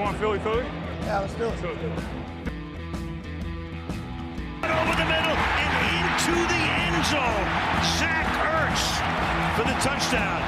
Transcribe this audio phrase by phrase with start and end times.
[0.00, 0.64] want Philly Philly?
[1.02, 1.52] Yeah, let's do it.
[4.64, 7.48] Over the middle and into the end zone.
[7.98, 8.84] Zach Ertz
[9.56, 10.40] for the touchdown.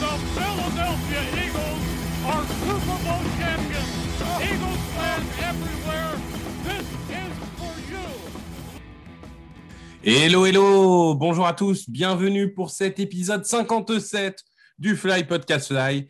[0.00, 1.82] The Philadelphia Eagles
[2.26, 3.90] are Super Bowl champions.
[4.40, 6.12] Eagles fans everywhere,
[6.64, 8.06] this is for you.
[10.02, 14.44] Hello, hello, bonjour à tous, bienvenue pour cet épisode 57
[14.78, 16.08] du Fly Podcast Fly.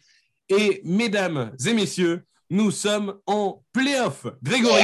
[0.50, 4.26] Et mesdames et messieurs, nous sommes en playoff.
[4.42, 4.82] Grégory,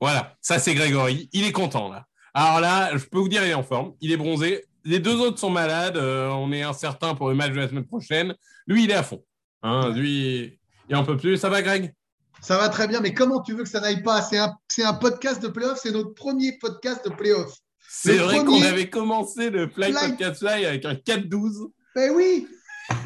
[0.00, 2.06] voilà, ça c'est Grégory, il est content là.
[2.32, 4.64] Alors là, je peux vous dire, il est en forme, il est bronzé.
[4.84, 7.84] Les deux autres sont malades, euh, on est incertain pour le match de la semaine
[7.84, 8.34] prochaine.
[8.66, 9.22] Lui, il est à fond.
[9.62, 10.58] Hein, lui,
[10.88, 11.36] il en peut plus.
[11.36, 11.94] Ça va, Greg?
[12.40, 14.22] Ça va très bien, mais comment tu veux que ça n'aille pas?
[14.22, 17.52] C'est un, podcast de playoff, c'est notre premier podcast de playoff.
[17.86, 21.68] C'est vrai qu'on avait commencé le Fly Fly- Podcast Fly avec un 4-12.
[21.94, 22.48] Ben oui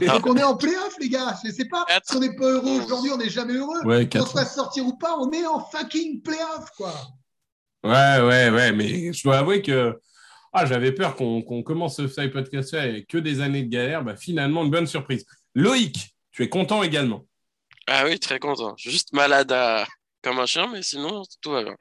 [0.01, 1.37] Donc on est en playoff, les gars.
[1.45, 2.09] Je sais pas Quatre.
[2.11, 3.83] si on n'est pas heureux aujourd'hui, on n'est jamais heureux.
[3.85, 6.93] Ouais, Qu'on se fasse sortir ou pas, on est en fucking playoff, quoi.
[7.85, 9.99] Ouais, ouais, ouais, mais je dois avouer que
[10.53, 14.03] ah, j'avais peur qu'on qu'on commence ce Fly Podcast avec que des années de galère.
[14.03, 15.25] Bah, finalement, une bonne surprise.
[15.55, 17.25] Loïc, tu es content également.
[17.87, 18.75] Ah oui, très content.
[18.77, 19.87] Je suis juste malade à-
[20.23, 21.77] comme un chien, mais sinon, tout va bien.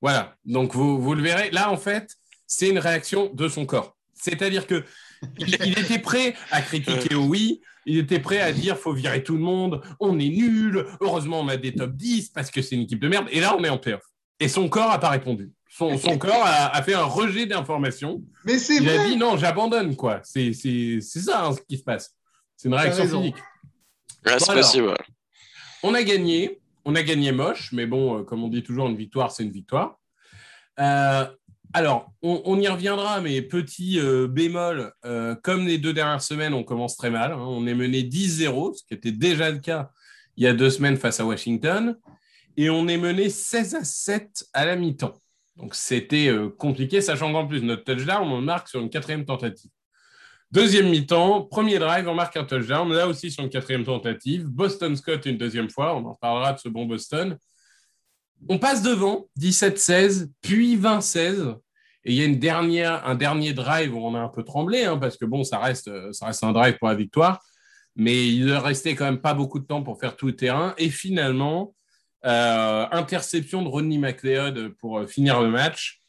[0.00, 1.50] Voilà, donc vous, vous le verrez.
[1.50, 2.10] Là, en fait,
[2.46, 3.96] c'est une réaction de son corps.
[4.14, 4.84] C'est-à-dire que
[5.38, 9.34] il, il était prêt à critiquer oui, il était prêt à dire faut virer tout
[9.34, 12.82] le monde, on est nul, heureusement on a des top 10 parce que c'est une
[12.82, 13.26] équipe de merde.
[13.30, 14.02] Et là, on est en playoff.
[14.40, 15.50] Et son corps n'a pas répondu.
[15.68, 18.22] Son, son corps a, a fait un rejet d'informations.
[18.44, 20.20] Mais c'est Il a dit non, j'abandonne, quoi.
[20.24, 22.14] C'est c'est- c'est ça hein, ce qui se passe.
[22.56, 23.36] C'est une réaction physique.
[24.24, 24.94] Ouais, c'est Bon, possible.
[25.82, 26.60] On a gagné.
[26.84, 29.50] On a gagné moche, mais bon, euh, comme on dit toujours, une victoire, c'est une
[29.50, 29.98] victoire.
[30.78, 31.26] Euh,
[31.72, 36.64] alors, on, y reviendra, mais petit euh, bémol, euh, comme les deux dernières semaines, on
[36.64, 37.32] commence très mal.
[37.32, 37.38] hein.
[37.38, 39.90] on est mené 10-0, ce qui était déjà le cas
[40.36, 41.96] il y a deux semaines face à Washington.
[42.56, 45.14] Et on est mené 16 à 7 à la mi-temps.
[45.56, 49.70] Donc, c'était euh, compliqué, sachant qu'en plus, notre touchdown, on marque sur une quatrième tentative.
[50.52, 54.46] Deuxième mi-temps, premier drive, on marque un touchdown, là aussi sur une quatrième tentative.
[54.46, 57.36] Boston Scott une deuxième fois, on en parlera de ce bon Boston.
[58.48, 61.56] On passe devant, 17-16, puis 20-16.
[62.04, 65.16] Et il y a un dernier drive où on a un peu tremblé, hein, parce
[65.16, 67.42] que bon, ça reste, euh, ça reste un drive pour la victoire.
[67.96, 70.74] Mais il ne restait quand même pas beaucoup de temps pour faire tout le terrain.
[70.78, 71.74] Et finalement,
[72.24, 76.00] euh, interception de Rodney McLeod pour euh, finir le match.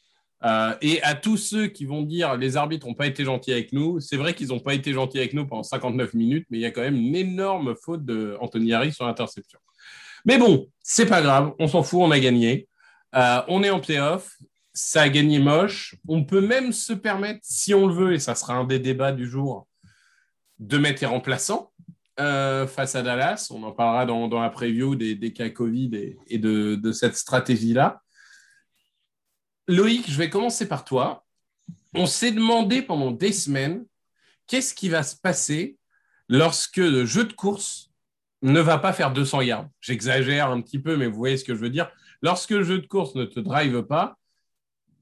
[0.80, 3.98] Et à tous ceux qui vont dire les arbitres n'ont pas été gentils avec nous,
[3.98, 6.64] c'est vrai qu'ils n'ont pas été gentils avec nous pendant 59 minutes, mais il y
[6.64, 9.58] a quand même une énorme faute de Anthony Harris sur l'interception.
[10.24, 12.68] Mais bon, c'est pas grave, on s'en fout, on a gagné.
[13.14, 14.36] Euh, on est en playoff,
[14.72, 15.96] ça a gagné moche.
[16.06, 19.12] On peut même se permettre, si on le veut, et ça sera un des débats
[19.12, 19.66] du jour,
[20.58, 21.72] de mettre les remplaçants
[22.20, 23.48] euh, face à Dallas.
[23.50, 27.16] On en parlera dans, dans la preview des, cas Covid et, et de, de cette
[27.16, 28.02] stratégie-là.
[29.66, 31.24] Loïc, je vais commencer par toi.
[31.94, 33.84] On s'est demandé pendant des semaines
[34.46, 35.76] qu'est-ce qui va se passer
[36.28, 37.87] lorsque le jeu de course
[38.42, 39.68] ne va pas faire 200 yards.
[39.80, 41.90] J'exagère un petit peu, mais vous voyez ce que je veux dire.
[42.22, 44.16] Lorsque le jeu de course ne te drive pas,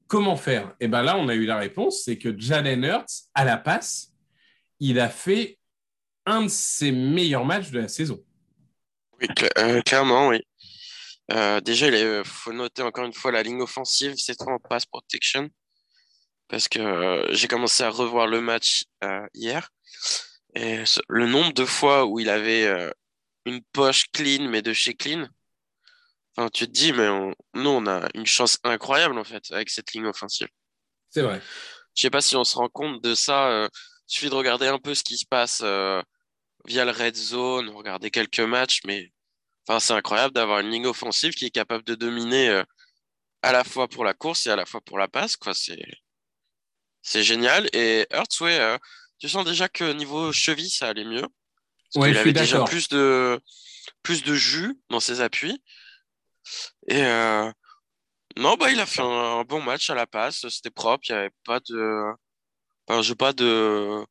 [0.07, 0.75] comment faire?
[0.79, 4.13] Et bien là, on a eu la réponse, c'est que Jalen Hurts, à la passe,
[4.79, 5.57] il a fait
[6.25, 8.23] un de ses meilleurs matchs de la saison.
[9.19, 9.27] Oui,
[9.57, 10.41] euh, clairement, oui.
[11.31, 15.49] Euh, déjà, il faut noter encore une fois la ligne offensive, fois en pass protection,
[16.47, 18.85] parce que euh, j'ai commencé à revoir le match
[19.33, 19.69] hier,
[20.55, 22.91] et le nombre de fois où il avait
[23.47, 25.27] une poche clean, mais de chez clean,
[26.35, 29.69] enfin, tu te dis, mais on- nous, on a une chance incroyable, en fait, avec
[29.69, 30.47] cette ligne offensive.
[31.09, 31.41] C'est vrai.
[31.95, 33.49] Je sais pas si on se rend compte de ça.
[33.49, 33.69] euh,
[34.09, 36.01] il suffit de regarder un peu ce qui se passe euh,
[36.65, 39.11] via le red zone, regarder quelques matchs, mais
[39.67, 42.63] enfin, c'est incroyable d'avoir une ligne offensive qui est capable de dominer euh,
[43.41, 45.37] à la fois pour la course et à la fois pour la passe.
[45.37, 45.53] Quoi.
[45.53, 45.79] C'est,
[47.01, 47.67] c'est génial.
[47.73, 48.77] Et Hurts, ouais,
[49.19, 51.25] tu sens déjà que niveau cheville, ça allait mieux?
[51.97, 53.39] Parce Ouais, suis avait déjà plus de,
[54.03, 55.61] plus de jus dans ses appuis.
[56.87, 57.51] Et euh,
[58.37, 60.47] non, bah, il a fait un, un bon match à la passe.
[60.49, 61.05] C'était propre.
[61.09, 62.03] Il n'y avait pas de.
[62.87, 64.05] Enfin, je pas de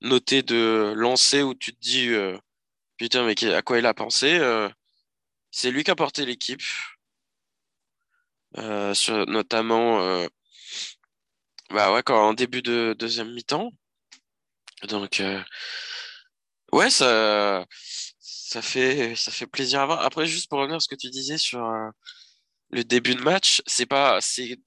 [0.00, 2.36] noter de lancer où tu te dis euh,
[2.96, 4.38] putain, mais à quoi il a pensé.
[4.38, 4.68] euh,
[5.50, 6.62] c'est lui qui a porté l'équipe.
[8.94, 10.26] Sur, notamment
[11.70, 13.70] bah ouais, quand, en début de deuxième mi-temps.
[14.88, 15.22] Donc,
[16.72, 17.64] ouais, ça,
[18.20, 20.00] ça, fait, ça fait plaisir à voir.
[20.02, 21.90] Après, juste pour revenir à ce que tu disais sur euh,
[22.70, 24.20] le début de match, c'est pas.
[24.20, 24.58] c'est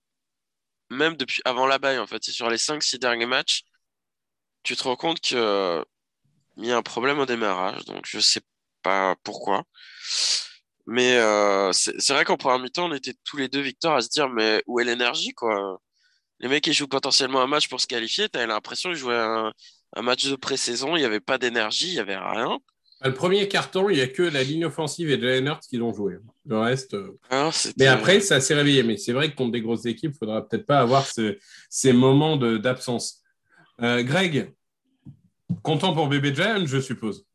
[0.89, 3.63] Même depuis avant la baille, en fait, c'est sur les 5-6 derniers matchs,
[4.63, 5.83] tu te rends compte que
[6.57, 7.86] il y a un problème au démarrage.
[7.86, 8.42] Donc, je sais
[8.83, 9.63] pas pourquoi.
[10.88, 14.09] Mais euh, c'est vrai qu'en première mi-temps, on était tous les deux, Victor, à se
[14.09, 15.80] dire, mais où est l'énergie, quoi?
[16.39, 18.30] Les mecs, ils jouent potentiellement un match pour se qualifier.
[18.30, 19.53] T'avais l'impression qu'ils jouaient un,
[19.95, 20.95] un match de pré-saison.
[20.95, 22.59] Il n'y avait pas d'énergie, il n'y avait rien.
[23.03, 25.91] Le premier carton, il n'y a que la ligne offensive et Jalen Hurts qui l'ont
[25.93, 26.17] joué.
[26.45, 26.93] Le reste.
[26.93, 28.83] euh, Hein, Mais après, ça s'est réveillé.
[28.83, 31.38] Mais c'est vrai que contre des grosses équipes, il faudra peut-être pas avoir ce-
[31.69, 33.23] ces moments de- d'absence.
[33.81, 34.53] Euh, Greg,
[35.63, 37.25] content pour Bébé Giant, je suppose.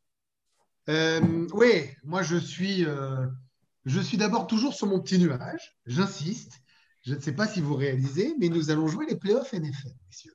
[0.88, 1.20] Euh,
[1.52, 3.26] oui, moi je suis, euh,
[3.86, 5.76] je suis d'abord toujours sur mon petit nuage.
[5.86, 6.52] J'insiste.
[7.04, 10.32] Je ne sais pas si vous réalisez, mais nous allons jouer les playoffs NFL, messieurs.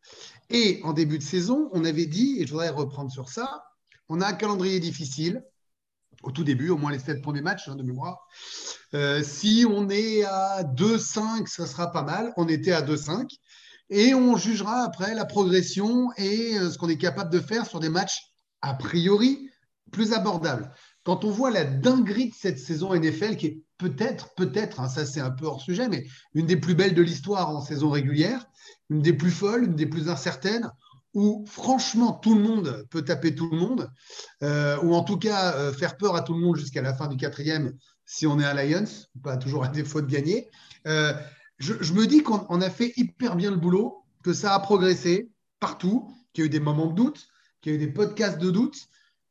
[0.52, 3.64] Et en début de saison, on avait dit, et je voudrais reprendre sur ça,
[4.10, 5.44] on a un calendrier difficile
[6.24, 8.28] au tout début, au moins les sept premiers matchs hein, de mémoire.
[8.94, 12.34] Euh, si on est à 2-5, ça sera pas mal.
[12.38, 13.28] On était à 2-5.
[13.90, 17.80] Et on jugera après la progression et euh, ce qu'on est capable de faire sur
[17.80, 18.32] des matchs
[18.62, 19.50] a priori
[19.92, 20.72] plus abordables.
[21.04, 25.06] Quand on voit la dinguerie de cette saison NFL, qui est peut-être, peut-être, hein, ça
[25.06, 26.06] c'est un peu hors sujet, mais
[26.36, 28.46] une des plus belles de l'histoire en saison régulière,
[28.92, 30.70] une des plus folles, une des plus incertaines,
[31.16, 33.90] où franchement tout le monde peut taper tout le monde,
[34.44, 37.08] euh, ou en tout cas euh, faire peur à tout le monde jusqu'à la fin
[37.08, 37.74] du quatrième
[38.06, 38.86] si on est un Lions,
[39.24, 40.50] pas toujours à défaut de gagner.
[40.86, 41.14] Euh,
[41.58, 45.32] je, me dis qu'on on a fait hyper bien le boulot, que ça a progressé
[45.60, 47.28] partout, qu'il y a eu des moments de doute,
[47.62, 48.78] qu'il y a eu des podcasts de doute,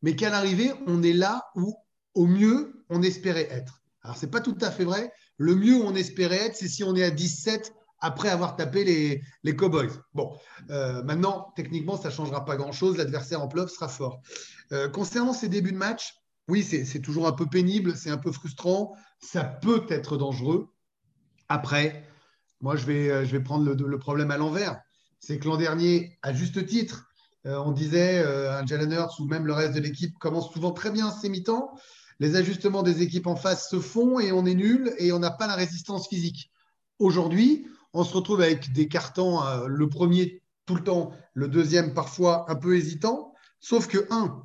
[0.02, 1.76] mais qu'à l'arrivée, on est là où,
[2.14, 3.79] au mieux, on espérait être.
[4.02, 5.12] Alors, c'est pas tout à fait vrai.
[5.36, 8.84] Le mieux où on espérait être, c'est si on est à 17 après avoir tapé
[8.84, 9.90] les, les Cowboys.
[10.14, 10.36] Bon,
[10.70, 12.96] euh, maintenant, techniquement, ça ne changera pas grand-chose.
[12.96, 14.22] L'adversaire en playoff sera fort.
[14.72, 16.14] Euh, concernant ces débuts de match,
[16.48, 20.68] oui, c'est toujours un peu pénible, c'est un peu frustrant, ça peut être dangereux.
[21.48, 22.04] Après,
[22.60, 24.80] moi, je vais, euh, je vais prendre le, problème à l'envers.
[25.20, 27.06] C'est que l'an dernier, à juste titre,
[27.44, 31.30] on disait un Jalen ou même le reste de l'équipe commence souvent très bien ses
[31.30, 31.70] mi-temps.
[32.20, 35.30] Les ajustements des équipes en face se font et on est nul et on n'a
[35.30, 36.50] pas la résistance physique.
[36.98, 41.94] Aujourd'hui, on se retrouve avec des cartons, euh, le premier tout le temps, le deuxième
[41.94, 43.32] parfois un peu hésitant.
[43.58, 44.44] Sauf que, un,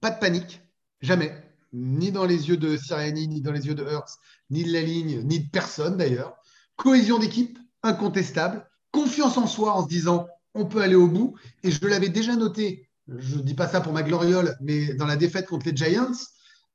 [0.00, 0.60] pas de panique,
[1.00, 1.34] jamais,
[1.72, 4.18] ni dans les yeux de Siriani, ni dans les yeux de Hurts,
[4.50, 6.36] ni de la ligne, ni de personne d'ailleurs.
[6.76, 8.68] Cohésion d'équipe, incontestable.
[8.92, 11.36] Confiance en soi en se disant on peut aller au bout.
[11.62, 15.06] Et je l'avais déjà noté, je ne dis pas ça pour ma gloriole, mais dans
[15.06, 16.12] la défaite contre les Giants.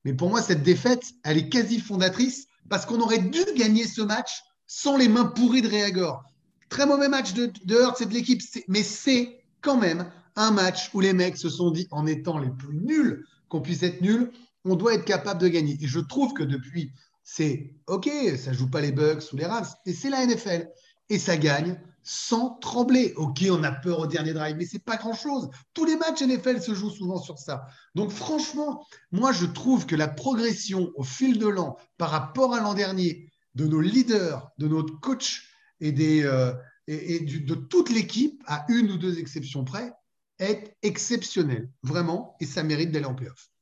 [0.05, 4.01] Mais pour moi, cette défaite, elle est quasi fondatrice parce qu'on aurait dû gagner ce
[4.01, 6.23] match sans les mains pourries de Réagor.
[6.69, 10.99] Très mauvais match de, de et de l'équipe, mais c'est quand même un match où
[10.99, 14.31] les mecs se sont dit, en étant les plus nuls qu'on puisse être nuls,
[14.65, 15.77] on doit être capable de gagner.
[15.81, 16.91] Et je trouve que depuis,
[17.23, 20.69] c'est OK, ça joue pas les Bucks ou les Rams, mais c'est la NFL.
[21.09, 23.13] Et ça gagne sans trembler.
[23.15, 25.49] OK, on a peur au dernier drive, mais c'est pas grand-chose.
[25.73, 27.65] Tous les matchs NFL se jouent souvent sur ça.
[27.95, 32.59] Donc franchement, moi je trouve que la progression au fil de l'an par rapport à
[32.59, 36.53] l'an dernier de nos leaders, de notre coach et, euh,
[36.87, 39.93] de toute l'équipe, à une ou deux exceptions près,
[40.39, 43.52] est exceptionnelle, vraiment, et ça mérite d'aller en playoff.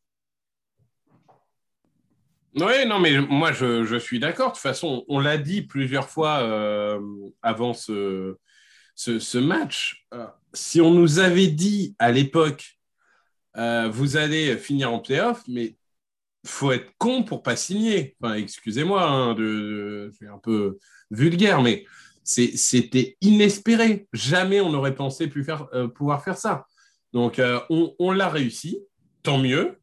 [2.56, 4.48] Oui, non, mais moi, je, je suis d'accord.
[4.50, 7.00] De toute façon, on l'a dit plusieurs fois euh,
[7.42, 8.36] avant ce,
[8.96, 10.06] ce, match.
[10.14, 12.78] Euh, si on nous avait dit à l'époque,
[13.58, 15.78] euh, vous allez finir en playoff, mais
[16.46, 18.16] faut être con pour pas signer.
[18.22, 20.78] Enfin, excusez-moi, hein, de, suis un peu
[21.10, 21.86] vulgaire, mais
[22.24, 24.08] c'est- c'était inespéré.
[24.12, 25.30] Jamais on n'aurait pensé
[25.96, 26.66] pouvoir faire ça.
[27.14, 28.80] Donc, on, on l'a réussi,
[29.24, 29.78] tant mieux.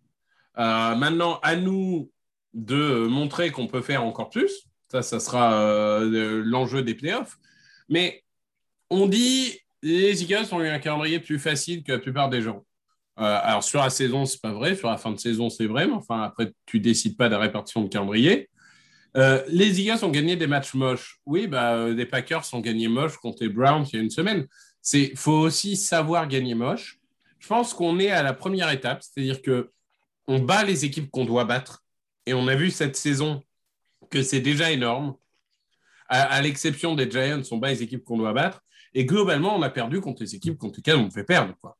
[0.57, 2.11] Maintenant, à nous
[2.55, 4.69] de montrer qu'on peut faire encore plus.
[4.91, 7.37] Ça, ça sera euh, l'enjeu des playoffs.
[7.89, 8.23] Mais
[8.91, 12.65] on dit les Eagles ont eu un calendrier plus facile que la plupart des gens.
[13.19, 14.75] Euh, alors sur la saison, c'est pas vrai.
[14.77, 15.87] Sur la fin de saison, c'est vrai.
[15.87, 18.49] Mais enfin, après, tu décides pas de la répartition de calendrier.
[19.17, 21.21] Euh, les Eagles ont gagné des matchs moches.
[21.27, 24.11] Oui, bah, euh, les Packers ont gagné moche contre les Browns il y a une
[24.11, 24.47] semaine.
[24.83, 26.99] C'est faut aussi savoir gagner moche.
[27.39, 29.71] Je pense qu'on est à la première étape, c'est-à-dire que
[30.27, 31.83] on bat les équipes qu'on doit battre.
[32.29, 33.43] Et on a vu cette saison
[34.11, 35.17] que c'est déjà énorme.
[36.11, 38.63] À, l'exception des Giants, on bat les équipes qu'on doit battre.
[38.93, 41.55] Et globalement, on a perdu contre les équipes contre lesquelles on fait perdre.
[41.63, 41.79] Quoi.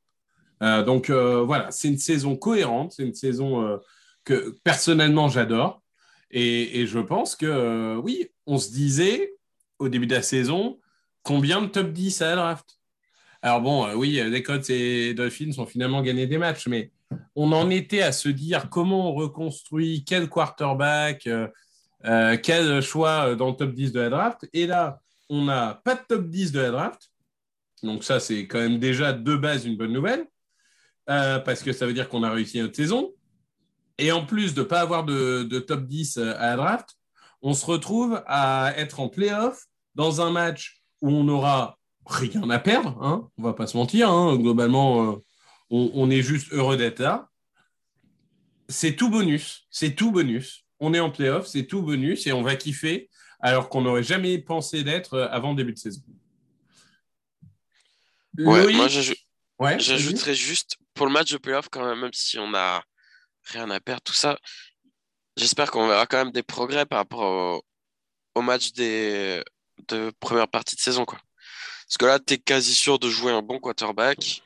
[0.63, 2.93] Euh, donc euh, voilà, c'est une saison cohérente.
[2.93, 3.77] C'est une saison euh,
[4.25, 5.83] que personnellement j'adore.
[6.31, 9.35] Et, je pense que oui, on se disait
[9.79, 10.79] au début de la saison
[11.23, 12.79] combien de top 10 à la draft?
[13.43, 16.91] Alors bon, oui, les Colts et Dolphins ont finalement gagné des matchs, mais
[17.35, 21.49] on en était à se dire comment on reconstruit, quel quarterback, euh,
[22.05, 24.49] euh, quel choix dans le top 10 de la draft.
[24.53, 27.11] Et là, on n'a pas de top 10 de la draft.
[27.83, 30.27] Donc ça, c'est quand même déjà de base une bonne nouvelle,
[31.09, 33.13] euh, parce que ça veut dire qu'on a réussi notre saison.
[33.99, 36.97] et en plus de ne pas avoir de, top 10 à la draft,
[37.43, 42.59] on se retrouve à être en playoff dans un match où on n'aura rien à
[42.59, 45.17] perdre, hein, on va pas se mentir, hein, globalement, euh,
[45.71, 47.29] on, on, est juste heureux d'être là.
[48.69, 50.65] C'est tout bonus, c'est tout bonus.
[50.81, 53.11] On est en playoff, c'est tout bonus et on va kiffer
[53.41, 56.03] alors qu'on n'aurait jamais pensé d'être avant le début de saison.
[58.39, 58.77] Ouais, Loïc,
[59.59, 62.83] moi j'ajouterais juste pour le match de playoff quand même, même si on n'a
[63.45, 64.39] rien à perdre, tout ça,
[65.37, 67.63] j'espère qu'on verra quand même des progrès par rapport au,
[68.35, 69.43] au match des,
[69.89, 71.05] de première partie de saison.
[71.05, 71.19] Quoi.
[71.87, 74.43] Parce que là, tu es quasi sûr de jouer un bon quarterback.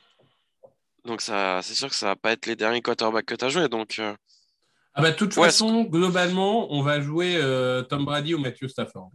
[1.05, 3.49] Donc, ça, c'est sûr que ça va pas être les derniers quarterbacks que tu as
[3.49, 3.67] joué.
[3.67, 4.13] Donc, euh...
[4.93, 8.67] ah bah, de toute ouais, façon, globalement, on va jouer euh, Tom Brady ou Matthew
[8.67, 9.11] Stafford.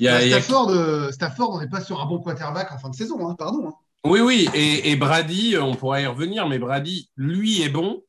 [0.00, 0.82] Il y a, bah, Stafford, il y a...
[0.82, 3.68] euh, Stafford, on n'est pas sur un bon quarterback en fin de saison, hein, pardon.
[3.68, 3.74] Hein.
[4.04, 8.02] Oui, oui, et, et, Brady, on pourra y revenir, mais Brady, lui, est bon.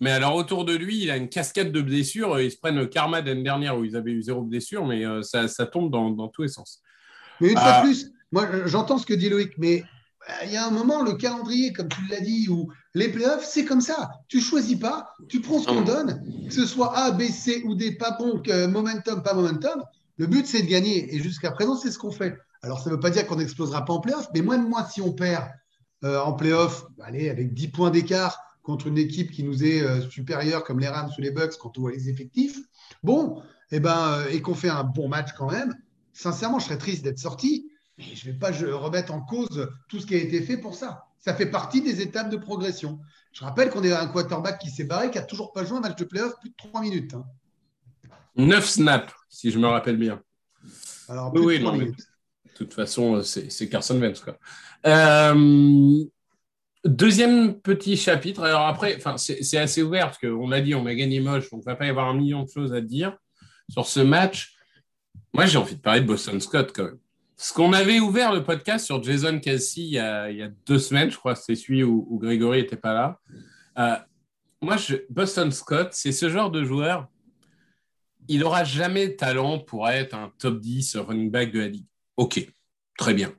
[0.00, 2.40] Mais alors, autour de lui, il a une cascade de blessures.
[2.40, 5.22] Ils se prennent le karma d'année dernière où ils avaient eu zéro blessure, mais euh,
[5.22, 6.80] ça, ça, tombe dans, dans, tous les sens.
[7.40, 9.84] Mais une fois de plus, moi, j'entends ce que dit Loïc, mais
[10.44, 13.64] il y a un moment, le calendrier, comme tu l'as dit, où les playoffs, c'est
[13.64, 14.10] comme ça.
[14.28, 17.74] Tu choisis pas, tu prends ce qu'on donne, que ce soit A, B, C ou
[17.74, 19.82] D, pas bon, que momentum, pas momentum.
[20.16, 21.14] Le but, c'est de gagner.
[21.14, 22.36] Et jusqu'à présent, c'est ce qu'on fait.
[22.62, 24.86] Alors, ça ne veut pas dire qu'on n'explosera pas en playoff, mais moins de moi,
[24.90, 25.48] si on perd
[26.04, 30.02] euh, en playoff, allez, avec 10 points d'écart contre une équipe qui nous est euh,
[30.10, 32.58] supérieure, comme les Rams ou les Bucks, quand on voit les effectifs,
[33.02, 35.74] bon, eh ben, euh, et qu'on fait un bon match quand même,
[36.12, 37.69] sincèrement, je serais triste d'être sorti.
[38.00, 40.56] Mais je ne vais pas je remettre en cause tout ce qui a été fait
[40.56, 41.04] pour ça.
[41.18, 42.98] Ça fait partie des étapes de progression.
[43.32, 45.80] Je rappelle qu'on est un quarterback qui s'est barré, qui n'a toujours pas joué un
[45.80, 47.14] match de playoff plus de 3 minutes.
[47.14, 47.24] Hein.
[48.36, 50.22] 9 snaps, si je me rappelle bien.
[51.08, 51.98] Alors, oui, de 3 non, minutes.
[51.98, 54.20] De toute façon, c'est Carson Wentz.
[54.20, 54.38] Quoi.
[54.86, 56.04] Euh,
[56.84, 58.42] deuxième petit chapitre.
[58.42, 61.68] Alors après, c'est assez ouvert parce qu'on a dit on a gagné moche, donc il
[61.68, 63.16] ne va pas y avoir un million de choses à dire
[63.68, 64.56] sur ce match.
[65.32, 66.98] Moi, j'ai envie de parler de Boston Scott quand même.
[67.42, 71.16] Ce qu'on avait ouvert le podcast sur Jason Kelsey il y a, deux semaines, je
[71.16, 73.18] crois que c'est celui où, Grégory n'était pas là.
[73.78, 73.96] Euh,
[74.60, 74.76] moi,
[75.08, 77.08] Boston Scott, c'est ce genre de joueur,
[78.28, 81.86] il n'aura jamais de talent pour être un top 10 running back de la ligue.
[82.18, 82.46] OK,
[82.98, 83.32] très bien.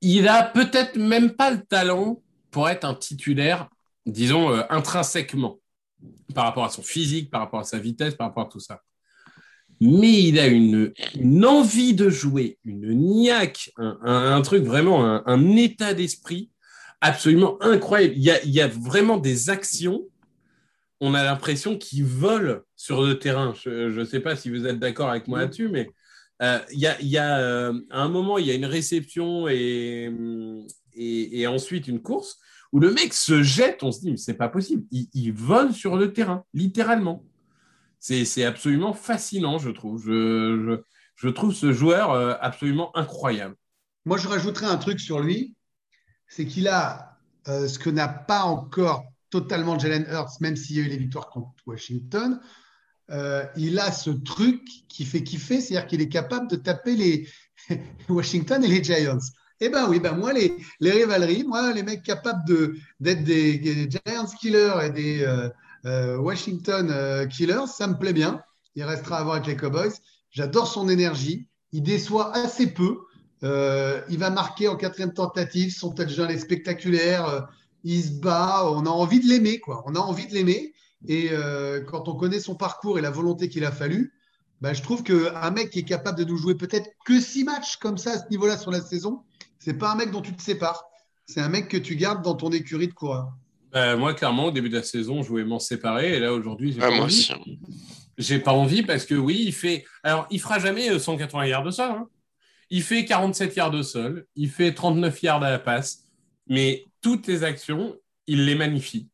[0.00, 2.20] Il a peut-être même pas le talent
[2.50, 3.68] pour être un titulaire,
[4.06, 5.60] disons, euh, intrinsèquement,
[6.34, 8.82] par rapport à son physique, par rapport à sa vitesse, par rapport à tout ça
[9.80, 15.04] mais il a une, une, envie de jouer, une niaque, un, un, un truc vraiment,
[15.04, 16.50] un, un état d'esprit
[17.00, 18.14] absolument incroyable.
[18.16, 20.02] Il y, a, il y, a, vraiment des actions,
[21.00, 23.54] on a l'impression qu'il vole sur le terrain.
[23.54, 25.90] Je ne sais pas si vous êtes d'accord avec moi là-dessus, mais
[26.42, 28.66] euh, il y a, il y a euh, à un moment, il y a une
[28.66, 30.10] réception et,
[30.94, 32.38] et, et, ensuite une course
[32.72, 35.72] où le mec se jette, on se dit, mais c'est pas possible, il, il vole
[35.72, 37.24] sur le terrain, littéralement.
[37.98, 40.04] C'est absolument fascinant, je trouve.
[40.04, 43.56] Je, trouve ce joueur euh, absolument incroyable.
[44.04, 45.56] Moi, je rajouterais un truc sur lui,
[46.28, 50.80] c'est qu'il a euh, ce que n'a pas encore totalement Jalen Hurts, même s'il y
[50.80, 52.40] a eu les victoires contre Washington.
[53.10, 57.28] Euh, il a ce truc qui fait kiffer, c'est-à-dire qu'il est capable de taper les
[58.08, 59.18] Washington et les Giants.
[59.60, 62.44] Eh ben oui, ben moi, les, les moi, les mecs capables
[63.00, 65.50] d'être des, Giants killers et des,
[65.86, 68.42] Washington euh, Killers, ça me plaît bien.
[68.74, 69.92] Il restera à voir avec les Cowboys.
[70.30, 71.46] J'adore son énergie.
[71.72, 72.98] Il déçoit assez peu.
[73.42, 75.74] Euh, il va marquer en quatrième tentative.
[75.74, 77.26] Son touchdown est spectaculaire.
[77.28, 77.40] Euh,
[77.84, 78.70] il se bat.
[78.70, 79.82] On a envie de l'aimer, quoi.
[79.86, 80.74] On a envie de l'aimer.
[81.08, 84.12] Et euh, quand on connaît son parcours et la volonté qu'il a fallu,
[84.60, 87.76] bah, je trouve qu'un mec qui est capable de nous jouer peut-être que six matchs
[87.76, 89.22] comme ça à ce niveau-là sur la saison,
[89.58, 90.84] c'est pas un mec dont tu te sépares.
[91.26, 93.32] C'est un mec que tu gardes dans ton écurie de coureur.
[93.76, 96.16] Euh, moi, clairement, au début de la saison, je voulais m'en séparer.
[96.16, 97.14] Et là, aujourd'hui, j'ai Ah, pas moi envie.
[97.20, 97.32] aussi.
[97.32, 97.38] hein.
[98.18, 99.84] J'ai pas envie parce que oui, il fait.
[100.02, 101.90] Alors, il fera jamais euh, 180 yards de sol.
[101.90, 102.08] hein.
[102.70, 104.26] Il fait 47 yards de sol.
[104.34, 106.04] Il fait 39 yards à la passe.
[106.48, 107.94] Mais toutes les actions,
[108.26, 109.08] il les magnifie.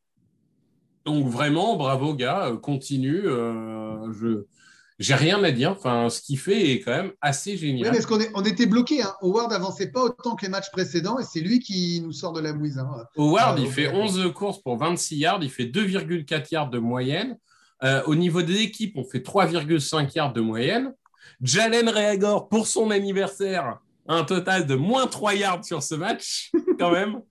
[1.05, 2.45] Donc, vraiment, bravo, gars.
[2.47, 3.23] euh, Continue.
[3.25, 4.45] euh, je.
[4.99, 5.71] J'ai rien à dire.
[5.71, 7.91] Enfin, ce qu'il fait est quand même assez Oui, génial.
[7.91, 9.01] parce qu'on est- on était bloqué.
[9.01, 9.13] Hein.
[9.21, 12.41] Howard n'avançait pas autant que les matchs précédents et c'est lui qui nous sort de
[12.41, 12.77] la mouise.
[12.77, 12.87] hein.
[13.17, 13.93] Howard, Ah, il fait ok.
[13.95, 17.37] 11 courses pour 26 yards, il fait 2,4 yards de moyenne.
[17.83, 20.93] Euh, au niveau de l'équipe, on fait 3,5 yards de moyenne.
[21.41, 26.51] Jalen Reagor, pour son anniversaire, a un total de moins 3 yards sur ce match,
[26.79, 27.21] quand même.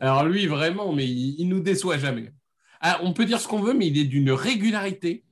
[0.00, 2.32] Alors lui, vraiment, mais il, il nous déçoit jamais.
[2.80, 5.24] Ah, on peut dire ce qu'on veut, mais il est d'une régularité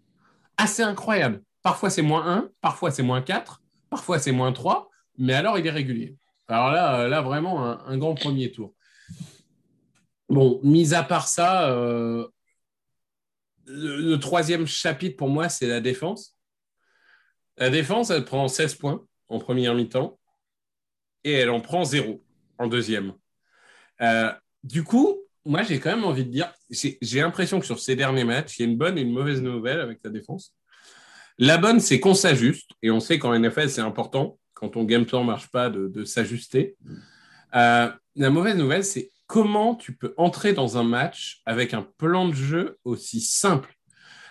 [0.57, 1.43] assez incroyable.
[1.63, 5.67] Parfois, c'est moins 1, parfois, c'est moins 4, parfois, c'est moins 3, mais alors, il
[5.67, 6.17] est régulier.
[6.49, 8.75] Alors là, euh, là vraiment, un, grand premier tour.
[10.29, 12.27] Bon, mis à part ça, euh,
[13.67, 16.37] le, troisième chapitre pour moi, c'est la défense.
[17.57, 20.19] La défense, elle prend 16 points en première mi-temps
[21.25, 22.25] et elle en prend zéro
[22.59, 23.15] en deuxième.
[24.01, 24.33] Euh,
[24.65, 28.25] du coup, moi, j'ai quand même envie de dire, j'ai l'impression que sur ces derniers
[28.25, 30.55] matchs, il y a une bonne et une mauvaise nouvelle avec la défense.
[31.39, 35.07] La bonne, c'est qu'on s'ajuste, et on sait qu'en NFL, c'est important, quand ton game
[35.07, 36.77] plan ne marche pas, de, de s'ajuster.
[37.55, 42.29] Euh, la mauvaise nouvelle, c'est comment tu peux entrer dans un match avec un plan
[42.29, 43.75] de jeu aussi simple.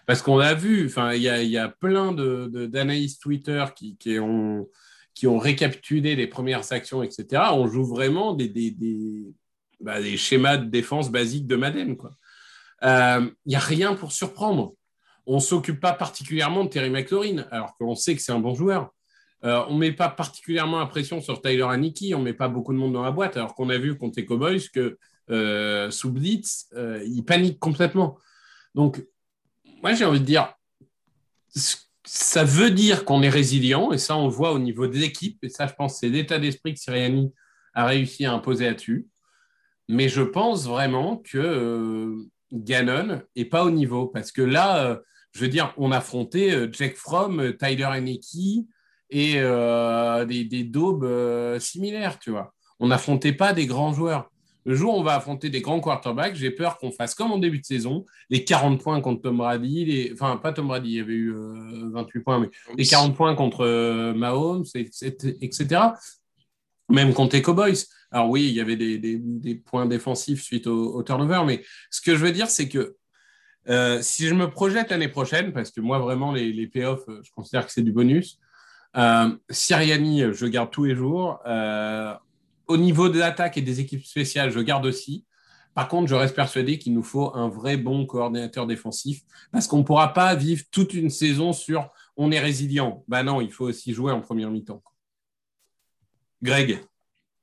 [0.05, 4.67] Parce qu'on l'a vu, il y a, plein de- de- d'analystes Twitter qui, ont,
[5.13, 7.43] qui ont récapitulé les premières actions, etc.
[7.53, 8.75] On joue vraiment des, des,
[9.79, 11.95] bah, des schémas de défense basiques de Madden.
[12.83, 14.73] Euh, Il n'y a rien pour surprendre.
[15.31, 18.53] On ne s'occupe pas particulièrement de Terry McLaurin, alors qu'on sait que c'est un bon
[18.53, 18.89] joueur.
[19.45, 22.49] Euh, on ne met pas particulièrement la pression sur Tyler Aniki, on ne met pas
[22.49, 24.97] beaucoup de monde dans la boîte, alors qu'on a vu contre les Cowboys que
[25.29, 28.17] euh, sous Blitz, euh, il panique complètement.
[28.75, 29.01] Donc,
[29.81, 30.53] moi, j'ai envie de dire,
[32.03, 35.41] ça veut dire qu'on est résilient, et ça, on le voit au niveau de l'équipe,
[35.45, 37.31] et ça, je pense, c'est l'état d'esprit que Siriani
[37.73, 39.07] a réussi à imposer là-dessus.
[39.87, 42.17] Mais je pense vraiment que
[42.51, 44.99] Gannon est pas au niveau, parce que là,
[45.33, 48.65] je veux dire, on affrontait euh, Jack Fromm, euh, Tyler Heineke
[49.09, 52.53] et euh, des, des daubes euh, similaires, tu vois.
[52.79, 54.29] On n'affrontait pas des grands joueurs.
[54.65, 57.39] Le jour où on va affronter des grands quarterbacks, j'ai peur qu'on fasse comme en
[57.39, 60.13] début de saison, les 40 points contre Tom Brady, les...
[60.13, 63.33] enfin pas Tom Brady, il y avait eu euh, 28 points, mais les 40 points
[63.35, 65.81] contre Mahomes, etc., etc.
[66.89, 67.85] Même contre les Cowboys.
[68.11, 71.63] Alors oui, il y avait des, des- des points défensifs suite au, au turnover, mais
[71.89, 72.97] ce que je veux dire, c'est que
[73.69, 77.21] euh, si je me projette l'année prochaine, parce que moi vraiment les, les playoffs, euh,
[77.23, 78.39] je considère que c'est du bonus,
[78.97, 81.39] euh, Siriani, je garde tous les jours.
[82.67, 85.25] Au niveau de l'attaque et des équipes spéciales, je garde aussi.
[85.73, 89.79] Par contre, je reste persuadé qu'il nous faut un vrai bon coordinateur défensif parce qu'on
[89.79, 93.03] ne pourra pas vivre toute une saison sur on est résilient.
[93.07, 94.83] Ben non, il faut aussi jouer en première mi-temps.
[96.41, 96.83] Greg,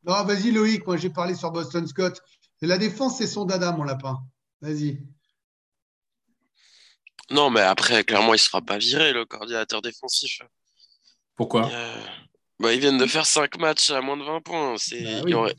[0.04, 2.22] vas-y Loïc, moi j'ai parlé sur Boston Scott.
[2.60, 4.18] La défense, c'est son dada, mon lapin.
[4.60, 5.02] Vas-y.
[7.30, 10.40] Non, mais après, clairement, il sera pas viré, le coordinateur défensif.
[11.36, 12.00] pourquoi Euh,
[12.58, 14.76] bah, ils viennent de faire 5 matchs à moins de 20 points.
[14.78, 15.02] C'est...
[15.02, 15.34] Bah oui.
[15.34, 15.56] aurait-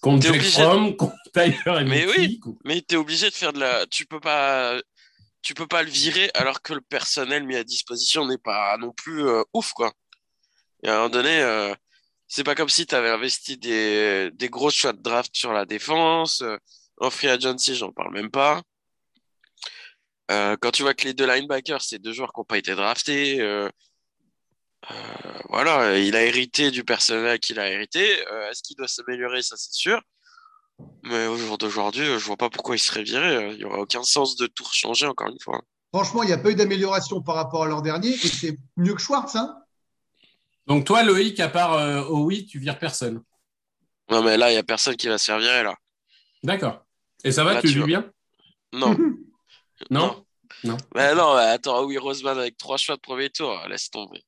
[0.00, 2.40] Contre Fromm, contre Tyler Mais Heineke, oui.
[2.64, 3.84] Mais tu es obligé de faire de la.
[3.86, 4.80] Tu peux pas.
[5.42, 8.92] Tu peux pas le virer alors que le personnel mis à disposition n'est pas non
[8.92, 9.92] plus euh, ouf, quoi.
[10.84, 11.74] Et à un moment donné, euh,
[12.28, 15.64] c'est pas comme si tu avais investi des, des gros choix de draft sur la
[15.64, 16.42] défense.
[16.42, 16.56] euh,
[17.00, 18.62] en free agency, j'en parle même pas.
[20.30, 22.74] Euh, quand tu vois que les deux linebackers, c'est deux joueurs qui n'ont pas été
[22.74, 23.68] draftés, euh,
[24.90, 24.94] euh,
[25.48, 28.26] voilà, il a hérité du personnel qu'il a hérité.
[28.30, 29.42] Euh, Est-ce qu'il doit s'améliorer?
[29.42, 30.00] Ça, c'est sûr.
[31.02, 33.50] Mais au jour d'aujourd'hui, je vois pas pourquoi il serait viré.
[33.52, 35.60] Il n'y aurait aucun sens de tout changer, encore une fois.
[35.92, 38.94] Franchement, il n'y a pas eu d'amélioration par rapport à l'an dernier et c'est mieux
[38.94, 39.34] que Schwartz.
[39.34, 39.56] Hein
[40.66, 43.22] Donc toi, Loïc, à part euh, oui, tu vires personne.
[44.10, 45.74] Non, mais là, il n'y a personne qui va se faire virer, là.
[46.42, 46.84] D'accord.
[47.24, 48.10] Et ça va, Là, tu tu vis bien?
[48.72, 48.96] Non.
[49.90, 50.24] Non,
[50.64, 54.22] Mais non, mais attends, oui, Roseman avec trois choix de premier tour, laisse tomber.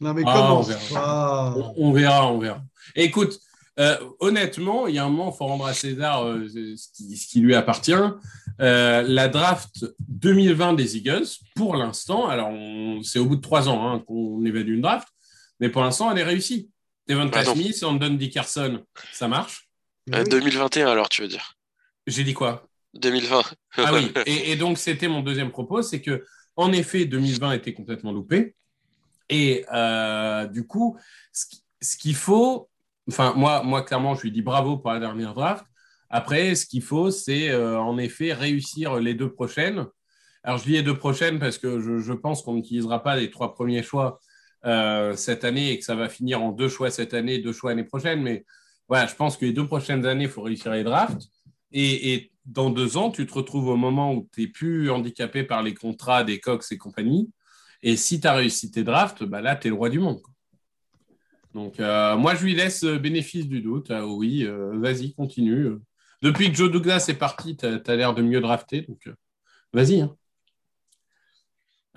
[0.00, 0.80] Non, mais Ah, comment on verra.
[0.96, 1.54] Ah.
[1.76, 2.62] On, verra, on verra.
[2.94, 3.38] Écoute,
[3.78, 7.16] euh, honnêtement, il y a un moment, il faut rendre à César euh, ce, qui,
[7.16, 7.92] ce qui lui appartient.
[8.60, 12.50] Euh, la draft 2020 des Eagles, pour l'instant, alors
[13.02, 15.08] c'est au bout de trois ans hein, qu'on évalue une draft,
[15.60, 16.70] mais pour l'instant, elle est réussie.
[17.06, 17.54] Devonta Pardon.
[17.54, 19.68] Smith, Landon Dickerson, ça marche.
[20.06, 20.28] Mais Euh, oui.
[20.30, 21.54] 2021, alors, tu veux dire
[22.06, 22.66] J'ai dit quoi?
[22.94, 23.42] 2020.
[23.78, 26.24] Ah oui, et, et donc c'était mon deuxième propos, c'est que
[26.56, 28.54] en effet, 2020 était complètement loupé.
[29.28, 30.98] Et euh, du coup,
[31.32, 32.68] ce qui- ce qu'il faut,
[33.08, 35.64] enfin moi, moi clairement, je lui dis bravo pour la dernière draft.
[36.10, 39.86] Après, ce qu'il faut, c'est euh, en effet réussir les deux prochaines.
[40.42, 43.30] Alors je dis les deux prochaines parce que je, je pense qu'on n'utilisera pas les
[43.30, 44.18] trois premiers choix
[44.66, 47.70] euh, cette année et que ça va finir en deux choix cette année, deux choix
[47.70, 48.20] l'année prochaine.
[48.22, 48.44] Mais
[48.88, 51.22] voilà, je pense que les deux prochaines années, il faut réussir les drafts.
[51.72, 55.44] Et, et dans deux ans, tu te retrouves au moment où tu n'es plus handicapé
[55.44, 57.30] par les contrats des Cox et compagnie.
[57.82, 60.20] Et si tu as réussi tes drafts, bah là, tu es le roi du monde.
[60.20, 60.32] quoi.
[61.54, 63.90] Donc, euh, moi, je lui laisse euh, bénéfice du doute.
[63.90, 65.72] Ah oui, euh, vas-y, continue.
[66.22, 68.82] Depuis que Joe Douglas est parti, tu as, l'air de mieux drafter.
[68.82, 69.14] Donc, euh,
[69.72, 70.00] vas-y.
[70.00, 70.16] hein.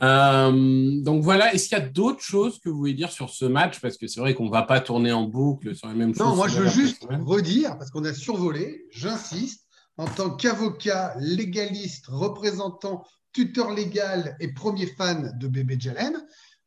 [0.02, 3.80] Donc voilà, est-ce qu'il y a d'autres choses que vous voulez dire sur ce match?
[3.80, 6.28] Parce que c'est vrai qu'on ne va pas tourner en boucle sur les mêmes choses.
[6.28, 9.63] Non, moi je veux juste redire, parce qu'on a survolé, j'insiste,
[9.98, 16.16] en tant qu'avocat légaliste, représentant, tuteur légal et premier fan de bébé Jalen,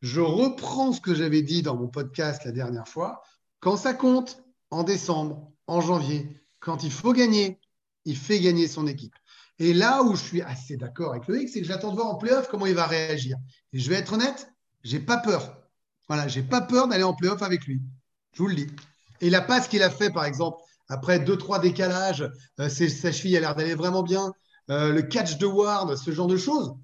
[0.03, 3.23] je reprends ce que j'avais dit dans mon podcast la dernière fois.
[3.61, 6.29] Quand ça compte, en décembre, en janvier,
[6.61, 7.61] quand il faut gagner,
[8.05, 9.15] il fait gagner son équipe.
[9.59, 12.17] Et là où je suis assez d'accord avec Loïc, c'est que j'attends de voir en
[12.17, 13.39] playoff comment il va réagir.
[13.73, 15.57] Et je vais être honnête, j'ai pas peur.
[16.09, 17.81] Voilà, j'ai pas peur d'aller en playoff avec lui.
[18.35, 18.67] Je vous le dis.
[19.21, 22.29] Et la passe qu'il a fait, par exemple, après deux, trois décalages,
[22.61, 24.33] euh, sa cheville a l'air d'aller vraiment bien.
[24.71, 26.75] Euh, le catch de Ward, ce genre de choses.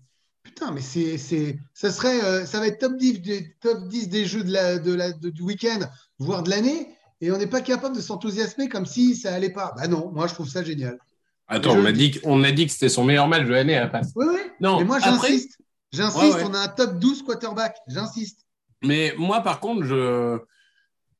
[0.44, 4.08] Putain, mais c'est, c'est, ça serait, euh, ça va être top 10 des, top 10
[4.08, 5.80] des jeux de la, de la, de- du week-end,
[6.18, 6.88] voire de l'année.
[7.20, 9.72] Et on n'est pas capable de s'enthousiasmer comme si ça allait pas.
[9.76, 10.98] Bah non, moi je trouve ça génial.
[11.46, 13.50] Attends, Je- on a dit, que- on a dit que c'était son meilleur match de
[13.52, 14.10] l'année à la passe.
[14.16, 14.40] Oui, oui.
[14.60, 15.58] Non, Mais moi après- j'insiste.
[15.92, 16.44] J'insiste, Ouais, ouais.
[16.48, 17.76] on a un top 12 quarterback.
[17.86, 18.40] J'insiste.
[18.82, 20.38] Mais moi, par contre, je...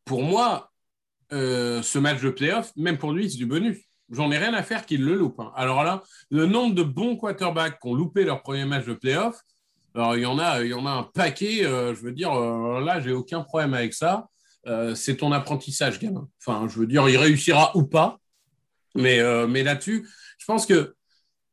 [0.05, 0.72] pour moi,
[1.33, 3.79] euh, ce match de playoff, même pour lui, c'est du bonus.
[4.11, 5.41] J'en ai rien à faire qu'il le loupe.
[5.41, 5.53] hein.
[5.57, 9.41] Alors là, le nombre de bons quarterbacks qui ont loupé leur premier match de playoff,
[9.95, 11.65] alors il y en a, il y en a un paquet.
[11.65, 14.29] euh, je veux dire, euh, là, j'ai aucun problème avec ça.
[14.67, 16.29] Euh, c'est ton apprentissage, gamin.
[16.41, 18.19] Enfin, je veux dire, il réussira ou pas.
[18.95, 20.95] Mais, mais là-dessus, je pense que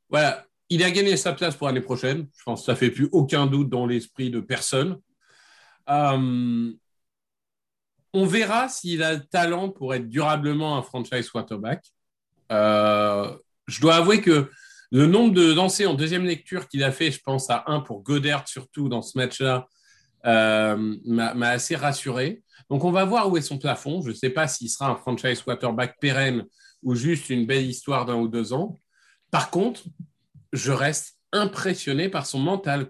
[0.10, 2.28] voilà, il a gagné sa place pour l'année prochaine.
[2.38, 5.00] Je pense que ça fait plus aucun doute dans l'esprit de personne.
[5.90, 6.72] Euh,
[8.14, 11.84] on verra s'il a le talent pour être durablement un franchise quarterback.
[12.52, 13.32] Euh,
[13.68, 14.50] je dois avouer que
[14.92, 18.02] le nombre de lancers en deuxième lecture qu'il a fait, je pense à un pour
[18.02, 19.68] Godert surtout dans ce match-là,
[20.26, 22.42] euh, m'a assez rassuré.
[22.70, 24.02] Donc on va voir où est son plafond.
[24.02, 26.46] Je ne sais pas s'il sera un franchise quarterback pérenne
[26.82, 28.76] ou juste une belle histoire d'un ou deux ans.
[29.32, 29.84] Par contre,
[30.54, 32.90] je reste impressionné par son mental.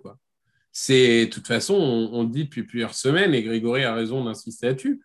[0.72, 4.68] C'est, de toute façon, on, on dit depuis plusieurs semaines, et Grégory a raison d'insister
[4.68, 5.02] là-dessus,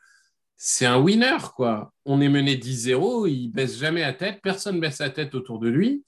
[0.56, 1.36] c'est un winner.
[1.56, 1.92] quoi.
[2.04, 5.68] On est mené 10-0, il baisse jamais la tête, personne baisse la tête autour de
[5.68, 6.04] lui,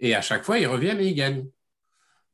[0.00, 1.46] et à chaque fois, il revient et il gagne.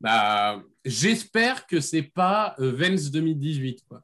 [0.01, 3.85] Bah, j'espère que c'est pas euh, Vence 2018.
[3.89, 4.03] Quoi.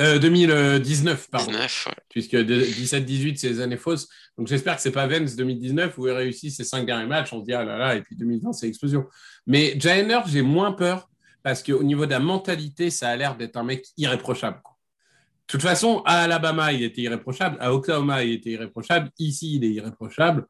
[0.00, 1.92] Euh, 2019, pardon 19, ouais.
[2.08, 4.08] puisque de- 17-18, c'est les années fausses.
[4.38, 7.40] Donc j'espère que c'est pas Vence 2019 où il réussit ses cinq derniers matchs, on
[7.40, 9.06] se dit ah là là, et puis 2020, c'est explosion.
[9.46, 11.08] Mais Hurts, j'ai moins peur
[11.42, 14.60] parce qu'au niveau de la mentalité, ça a l'air d'être un mec irréprochable.
[14.62, 14.75] quoi.
[15.48, 19.64] De toute façon, à Alabama, il était irréprochable, à Oklahoma, il était irréprochable, ici, il
[19.64, 20.46] est irréprochable.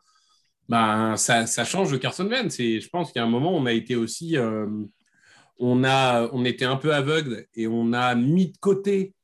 [0.69, 2.59] Ben, ça, change de Carson Wentz.
[2.61, 4.37] Et je pense qu'à un moment, on a été aussi.
[4.37, 4.67] euh,
[5.59, 9.15] on, a, on était un peu aveugle et on a mis de côté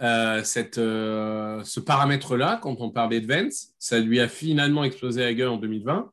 [0.00, 0.42] euh,
[0.78, 5.48] euh, ce paramètre-là, quand on parlait de Vance, ça lui a finalement explosé la gueule
[5.48, 6.10] en 2020.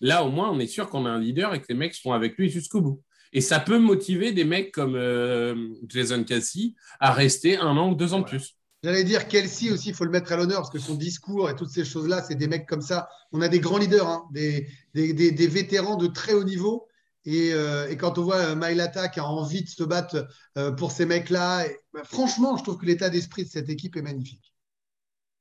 [0.00, 2.12] Là, au moins, on est sûr qu'on a un leader et que les mecs seront
[2.12, 3.02] avec lui jusqu'au bout.
[3.34, 5.54] Et ça peut motiver des mecs comme euh,
[5.88, 8.56] Jason Casey à rester un an ou deux ans de plus.
[8.84, 11.56] J'allais dire Kelsey aussi, il faut le mettre à l'honneur parce que son discours et
[11.56, 13.08] toutes ces choses-là, c'est des mecs comme ça.
[13.32, 16.86] On a des grands leaders, hein, des, des, des, des vétérans de très haut niveau.
[17.24, 20.70] Et, euh, et quand on voit euh, Mailata qui a envie de se battre euh,
[20.72, 24.53] pour ces mecs-là, bah, franchement, je trouve que l'état d'esprit de cette équipe est magnifique.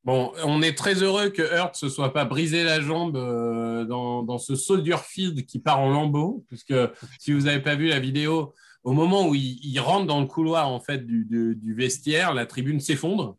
[0.06, 4.38] Bon, on est très heureux que Hurt se soit pas brisé la jambe euh, dans,
[4.38, 6.74] ce Soldier Field qui part en lambeaux, puisque
[7.20, 10.68] si vous n'avez pas vu la vidéo, au moment où il, rentre dans le couloir
[10.68, 13.38] en fait du, vestiaire, la tribune s'effondre.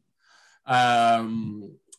[0.71, 1.23] Euh,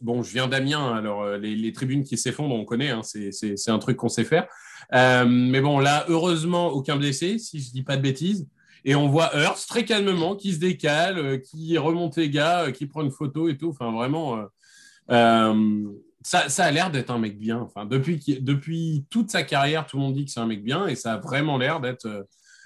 [0.02, 3.80] bon, je viens d'Amiens, alors euh, les, tribunes qui s'effondrent, on connaît, hein, c'est- un
[3.80, 4.48] truc qu'on sait faire.
[4.92, 8.48] Mais bon, là, heureusement, aucun blessé, si je dis pas de bêtises.
[8.84, 12.72] Et on voit Hurst très calmement qui se décale, euh, qui remonte les gars, euh,
[12.72, 13.70] qui prend une photo et tout.
[13.70, 14.46] Enfin, vraiment, euh,
[15.12, 15.84] euh,
[16.22, 17.60] ça, ça a l'air d'être un mec bien.
[17.60, 20.88] Enfin, depuis, depuis toute sa carrière, tout le monde dit que c'est un mec bien
[20.88, 22.24] et ça a vraiment l'air d'être euh,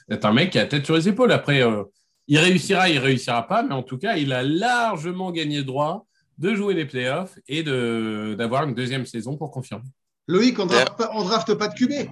[0.07, 1.31] d'être un mec qui a la tête sur les épaules.
[1.31, 1.83] Après, euh,
[2.27, 6.07] il réussira, il réussira pas, mais en tout cas, il a largement gagné le droit
[6.39, 9.83] de jouer les playoffs et de- d'avoir une deuxième saison pour confirmer.
[10.27, 12.09] Loïc, on draft pas, on draft pas de QB.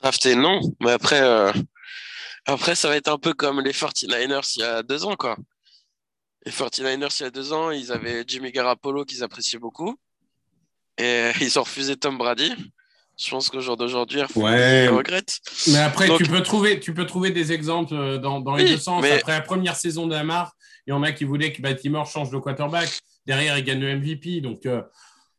[0.00, 0.60] Drafté, non.
[0.80, 1.52] Mais après, euh,
[2.46, 5.36] après, ça va être un peu comme les 49ers il y a deux ans, quoi.
[6.46, 9.98] Les 49ers il y a deux ans, ils avaient Jimmy Garoppolo qu'ils appréciaient beaucoup.
[10.98, 12.52] Et ils ont refusé Tom Brady.
[13.20, 14.84] Je pense qu'au jour d'aujourd'hui, ils Ouais.
[14.84, 15.40] ils regrettent.
[15.68, 18.62] Mais après, Donc- tu, peux trouver, tu peux trouver des exemples euh, dans, dans les
[18.64, 19.02] Oui, deux sens.
[19.02, 20.52] mais- Après la première saison de Lamar,
[20.86, 22.88] il y en a qui voulaient que Baltimore change de quarterback.
[23.26, 24.40] Derrière, il gagne le MVP.
[24.40, 24.82] Donc, euh,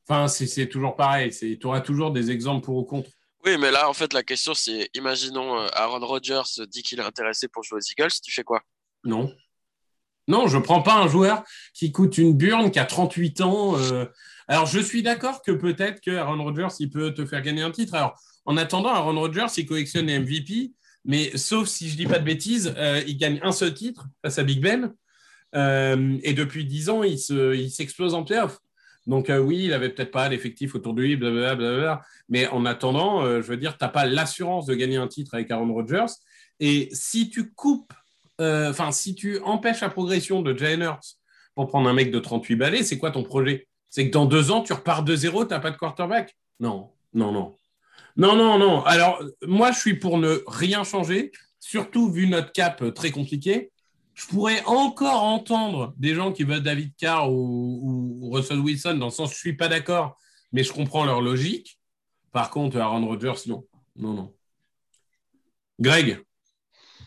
[0.08, 1.32] enfin, c'est toujours pareil.
[1.32, 3.10] Tu auras toujours des exemples pour ou contre.
[3.45, 7.04] Oui, mais là, en fait, la question, c'est imaginons euh, Aaron Rodgers dit qu'il est
[7.04, 8.62] intéressé pour jouer aux Eagles, tu fais quoi?
[9.06, 9.34] Non.
[10.28, 13.78] Non, je ne prends pas un joueur qui coûte une burne, qui a 38 ans.
[13.80, 14.06] euh.
[14.47, 17.71] Alors, je suis d'accord que peut-être que Aaron Rodgers, il peut te faire gagner un
[17.71, 17.95] titre.
[17.95, 20.71] Alors, en attendant, Aaron Rodgers, il collectionne les MVP,
[21.06, 24.38] mais sauf si je dis pas de bêtises, euh, il gagne un seul titre face
[24.38, 24.93] à Big Ben.
[26.23, 28.60] Et depuis 10 ans, il se- il s'explose en playoff.
[29.08, 32.02] Donc, euh, oui, il avait peut-être pas l'effectif autour de lui, blablabla.
[32.28, 35.34] Mais en attendant, euh, je veux dire, tu n'as pas l'assurance de gagner un titre
[35.34, 36.14] avec Aaron Rodgers.
[36.60, 37.94] Et si tu coupes
[38.40, 41.18] euh, enfin, si tu empêches la progression de Jalen Hurts
[41.56, 43.68] pour prendre un mec de 38 balais, c'est quoi ton projet?
[43.90, 46.36] C'est que dans deux ans, tu repars de zéro, tu n'as pas de quarterback?
[46.60, 46.90] Non.
[47.14, 47.56] Non, non.
[48.16, 48.84] Non, non, non.
[48.84, 53.72] Alors, moi, je suis pour ne rien changer, surtout vu notre cap très compliqué.
[54.19, 59.12] Je pourrais encore entendre des gens qui veulent David Carr ou, Russell Wilson, dans le
[59.12, 60.17] sens je ne suis pas d'accord,
[60.51, 61.79] mais je comprends leur logique.
[62.34, 63.63] Par contre, Aaron Rodgers, non.
[63.95, 64.34] Non, non.
[65.79, 66.21] Greg?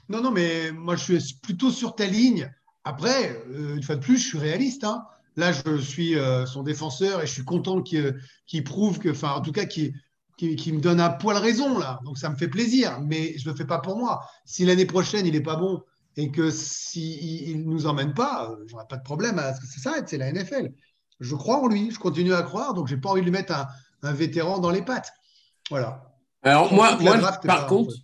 [0.09, 2.51] Non, non, mais moi, je suis plutôt sur ta ligne.
[2.83, 4.85] Après, euh, une fois de plus, je suis réaliste.
[4.85, 5.05] hein.
[5.37, 9.33] Là, je suis euh, son défenseur et je suis content qu'il qu'il prouve que, enfin,
[9.33, 9.93] en tout cas, qu'il
[10.39, 12.01] me donne un poil raison, là.
[12.07, 13.01] Donc, ça me fait plaisir.
[13.03, 14.23] Mais je ne le fais pas pour moi.
[14.47, 15.83] Si l'année prochaine, il n'est pas bon
[16.17, 19.67] et que s'il ne nous emmène pas, euh, j'aurai pas de problème à ce que
[19.67, 20.09] ça s'arrête.
[20.09, 20.73] C'est la NFL.
[21.21, 21.91] Je crois en lui.
[21.91, 22.75] Je continue à croire.
[22.75, 23.67] Donc, j'ai pas envie de lui mettre un,
[24.03, 25.13] un vétéran dans les pattes.
[25.71, 26.03] Voilà.
[26.43, 27.95] Alors, moi, draft par contre,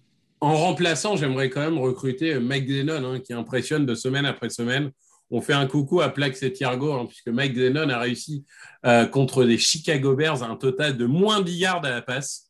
[0.40, 4.92] en remplaçant, j'aimerais quand même recruter Mike Glennon, hein, qui impressionne de semaine après semaine.
[5.30, 8.46] On fait un coucou à Plax et Thiergo, hein, puisque Mike Glennon a réussi
[8.86, 12.46] euh, contre les Chicago Bears un total de moins 10 yards à la passe.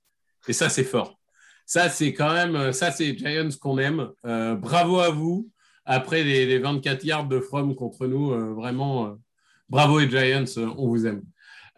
[0.46, 1.17] Et ça, c'est fort.
[1.70, 4.08] Ça, c'est quand même, euh, ça, c'est Giants qu'on aime.
[4.24, 5.50] Euh, bravo à vous.
[5.84, 9.10] Après les, les 24 yards de From contre nous, euh, vraiment, euh,
[9.68, 11.22] bravo les Giants, euh, on vous aime.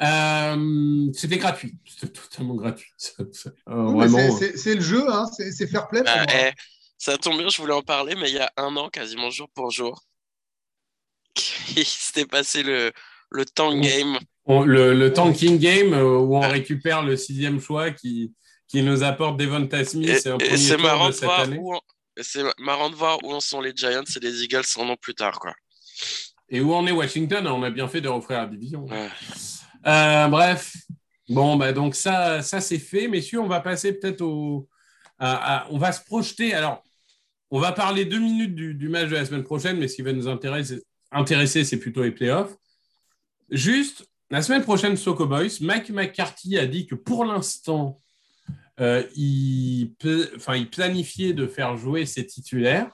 [0.00, 1.74] Euh, C'était gratuit.
[1.84, 2.90] C'était totalement gratuit.
[2.96, 3.20] C'est-
[3.68, 5.04] euh, le jeu.
[5.12, 5.26] Hein.
[5.36, 6.34] C'est fair play pour Bah, moi.
[6.48, 6.52] eh,
[6.96, 9.48] ça tombe bien, je voulais en parler, mais il y a un an, quasiment jour
[9.54, 10.04] pour jour,
[11.76, 12.92] il s'était passé le,
[13.30, 14.18] le tank game.
[14.44, 18.32] On- le, le tanking game où on récupère le sixième choix qui,
[18.70, 21.58] qui nous apporte Devonta Smith un premier c'est tour marrant de cette voir année.
[21.58, 21.80] où en-
[22.22, 25.14] c'est marrant de voir où en sont les Giants et les Eagles un an plus
[25.14, 25.54] tard, quoi.
[26.48, 27.46] Et où en est Washington?
[27.48, 28.84] On a bien fait de refaire la division.
[28.86, 29.08] Ouais.
[29.86, 30.74] Euh, bref,
[31.28, 33.08] bon, bah, donc ça, ça c'est fait.
[33.08, 34.68] Messieurs, on va passer peut-être au.
[35.18, 36.54] à- à- on va se projeter.
[36.54, 36.82] Alors,
[37.50, 40.02] on va parler deux minutes du, du match de la semaine prochaine, mais ce qui
[40.02, 42.54] va nous intéresser, intéresser c'est plutôt les playoffs.
[43.50, 48.00] Juste, la semaine prochaine, Soco Boys, Mike McCarthy a dit que pour l'instant,
[48.80, 49.94] euh, il,
[50.70, 52.90] planifiait de faire jouer ses titulaires.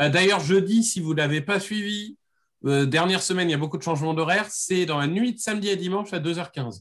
[0.00, 2.16] Euh, D'ailleurs, jeudi, si vous ne l'avez pas suivi,
[2.64, 4.46] euh, dernière semaine, il y a beaucoup de changements d'horaire.
[4.50, 6.80] C'est dans la nuit de samedi à dimanche à 2h15.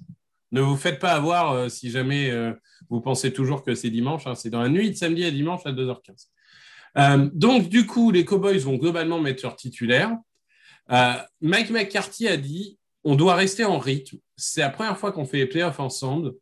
[0.52, 2.32] Ne vous faites pas avoir si jamais
[2.88, 4.28] vous pensez toujours que c'est dimanche.
[4.28, 4.36] hein.
[4.36, 6.28] c'est dans la nuit de samedi à dimanche à 2h15.
[6.98, 10.16] Euh, donc, du coup, les Cowboys vont globalement mettre leur titulaire.
[11.42, 14.18] Mike McCarthy a dit on doit rester en rythme.
[14.38, 16.34] C'est la première fois qu'on fait les playoffs ensemble.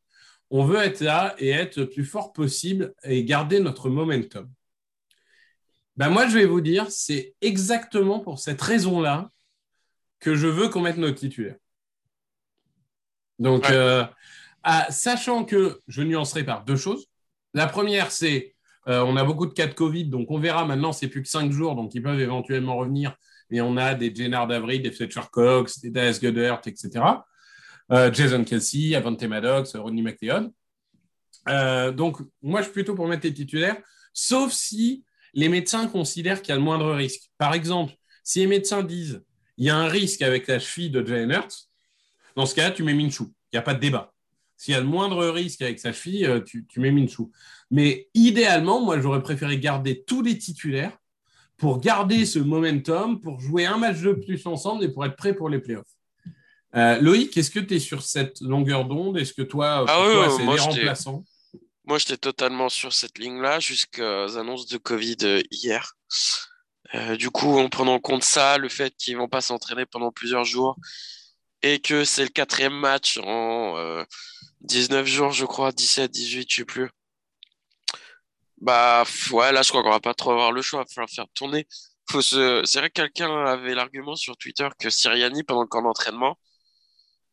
[0.51, 4.49] On veut être là et être le plus fort possible et garder notre momentum.
[5.95, 9.29] Ben moi, je vais vous dire, c'est exactement pour cette raison-là
[10.19, 11.55] que je veux qu'on mette nos titulaires.
[13.39, 13.71] Donc, Ouais.
[13.75, 14.03] euh,
[14.63, 17.07] à- sachant que je nuancerai par deux choses.
[17.53, 18.55] La première, c'est
[18.87, 21.29] euh, on a beaucoup de cas de Covid, donc on verra maintenant, c'est plus que
[21.29, 23.15] cinq jours, donc ils peuvent éventuellement revenir.
[23.51, 26.89] Et on a des Jennard Davry, des Fletcher Cox, des Dallas Goddard, etc.
[27.91, 30.51] Euh, Jason Kelsey, Avante Maddox, Rodney McLeod.
[31.49, 33.77] Euh, donc, moi, je suis plutôt pour mettre les titulaires,
[34.13, 37.29] sauf si les médecins considèrent qu'il y a le moindre risque.
[37.37, 39.23] Par exemple, si les médecins disent
[39.57, 41.69] il y a un risque avec la cheville de Jalen Hurts,
[42.35, 43.23] dans ce cas-là, tu mets Minshew.
[43.51, 44.13] Il n'y a pas de débat.
[44.55, 47.29] S'il y a le moindre risque avec sa cheville, euh, tu, tu mets Minshew.
[47.71, 50.97] Mais idéalement, moi, j'aurais préféré garder tous les titulaires
[51.57, 55.35] pour garder ce momentum, pour jouer un match de plus ensemble et pour être prêt
[55.35, 55.95] pour les playoffs.
[56.75, 59.17] Euh, Loïc, est-ce que tu es sur cette longueur d'onde?
[59.17, 61.25] Est-ce que toi, Ah oui, toi, moi, les j'étais- remplaçants?
[61.85, 65.93] Moi, j'étais totalement sur cette ligne-là jusqu'aux annonces de Covid euh, hier.
[66.95, 70.11] Euh, du coup, en prenant en compte ça, le fait qu'ils vont pas s'entraîner pendant
[70.11, 70.75] plusieurs jours
[71.63, 74.03] et que c'est le quatrième match en euh,
[74.61, 76.89] 19 jours, je crois, 17, 18, je sais plus.
[78.59, 80.81] Bah, ouais, là, je crois qu'on va pas trop avoir le choix.
[80.81, 81.67] Il va falloir faire tourner.
[82.09, 82.61] Faut se...
[82.65, 86.37] C'est vrai que quelqu'un avait l'argument sur Twitter que Siriani, pendant le camp d'entraînement,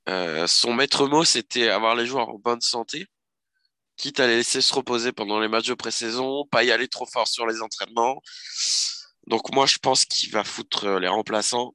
[0.08, 3.06] euh, son maître mot, c'était avoir les joueurs en bonne santé
[3.96, 7.04] quitte à les laisser se reposer pendant les matchs de pré-saison, pas y aller trop
[7.04, 8.22] fort sur les entraînements.
[9.26, 11.74] Donc moi, je pense qu'il va foutre euh, les remplaçants.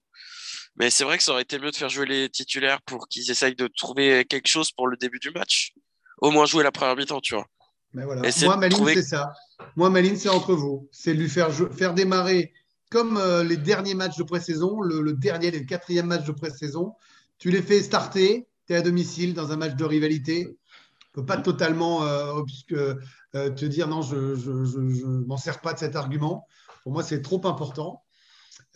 [0.77, 3.29] Mais c'est vrai que ça aurait été mieux de faire jouer les titulaires pour qu'ils
[3.29, 5.73] essayent de trouver quelque chose pour le début du match.
[6.19, 7.45] Au moins jouer la première mi-temps, tu vois.
[7.93, 8.25] Mais voilà.
[8.25, 9.33] Essaie Moi, de ma ligne, trouver- c'est ça.
[9.75, 10.89] Moi, ma ligne, c'est entre vous.
[10.91, 12.53] C'est lui faire démarrer
[12.89, 16.95] comme euh, les derniers matchs de pré-saison, le, le dernier, le quatrième match de pré-saison.
[17.43, 20.45] Tu les fais starter, tu es à domicile dans un match de rivalité.
[20.45, 25.73] Tu ne peux pas totalement euh, euh, te dire non, je ne m'en sers pas
[25.73, 26.47] de cet argument.
[26.83, 28.01] Pour moi, c'est trop important.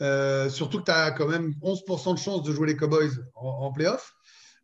[0.01, 3.47] Euh, surtout que tu as quand même 11% de chance de jouer les Cowboys en,
[3.47, 4.17] en playoff.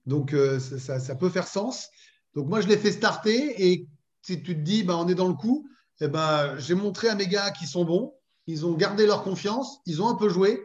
[0.06, 1.88] Donc, ça, peut faire sens.
[2.36, 3.88] Donc, moi, je les fais starter et
[4.22, 5.66] si tu te dis, bah, on est dans le coup,
[6.02, 8.14] eh ben, j'ai montré à mes gars qui sont bons.
[8.48, 9.80] Ils ont gardé leur confiance.
[9.86, 10.62] Ils ont un peu joué.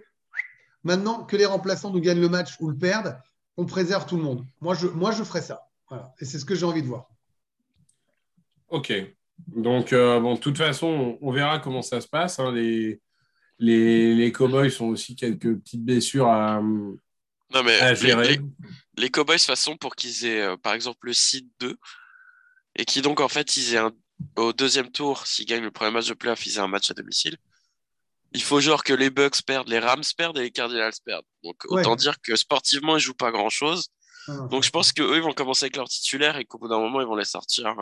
[0.83, 3.17] Maintenant que les remplaçants nous gagnent le match ou le perdent,
[3.59, 4.47] on préserve tout le monde.
[4.63, 5.67] Moi, je, moi, je ferai ça.
[5.91, 6.15] Voilà.
[6.21, 7.09] Et c'est ce que j'ai envie de voir.
[8.69, 8.93] Ok.
[9.49, 12.39] Donc, euh, bon, de toute façon, on, on verra comment ça se passe.
[12.39, 12.53] hein.
[12.53, 13.01] Les,
[13.59, 18.29] les, les Cowboys ont aussi quelques petites blessures à, Non, mais à les, gérer.
[18.37, 18.41] les-
[18.97, 21.77] les Cowboys, de toute façon, pour qu'ils aient, euh, par exemple, le seed 2,
[22.77, 23.93] et qui donc, en fait, ils aient un,
[24.37, 26.95] au deuxième tour, s'ils gagnent le premier match de playoff, ils aient un match à
[26.95, 27.37] domicile.
[28.33, 31.25] Il faut genre que les Bucks perdent, les Rams perdent et les Cardinals perdent.
[31.45, 31.81] Donc, Ouais.
[31.81, 33.89] autant dire que sportivement, ils jouent pas grand-chose.
[34.29, 36.79] Ah, Donc, je pense qu'eux, ils vont commencer avec leurs titulaires et qu'au bout d'un
[36.79, 37.75] moment, ils vont les sortir.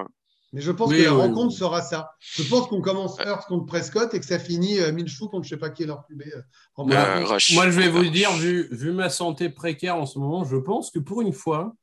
[0.52, 2.10] Mais je pense Oui, que la rencontre sera ça.
[2.20, 5.48] Je pense qu'on commence Hurts contre Prescott et que ça finit euh, Minshew contre je
[5.50, 6.22] sais pas qui est leur QB.
[6.22, 6.40] euh.
[6.78, 7.26] Euh.
[7.54, 10.92] Moi, je vais vous dire, vu, vu ma santé précaire en ce moment, je pense
[10.92, 11.74] que pour une fois,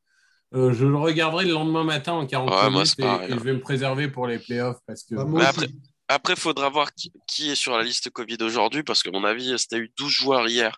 [0.56, 3.32] euh, je le regarderai le lendemain matin en 40 Ouais, moi, minutes c'est et, pareil,
[3.32, 5.16] et je vais me préserver pour les playoffs parce que.
[5.16, 5.68] Bah, moi après-
[6.14, 9.24] Après, il faudra voir qui, qui est sur la liste Covid aujourd'hui, parce qu'à mon
[9.24, 10.78] avis, si tu as eu 12 joueurs hier,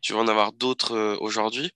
[0.00, 1.70] tu vas en avoir d'autres euh, aujourd'hui.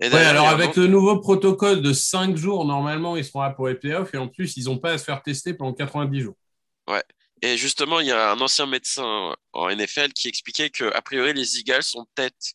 [0.00, 3.66] Ouais, alors avec donc- le nouveau protocole de 5 jours, normalement, ils seront là pour
[3.68, 6.36] les playoffs et en plus, ils n'ont pas à se faire tester pendant 90 jours.
[7.42, 11.34] Et justement, il y a un ancien médecin en NFL qui expliquait que, a priori,
[11.34, 12.54] les Eagles ont peut-être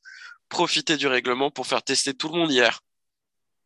[0.50, 2.82] profité du règlement pour faire tester tout le monde hier.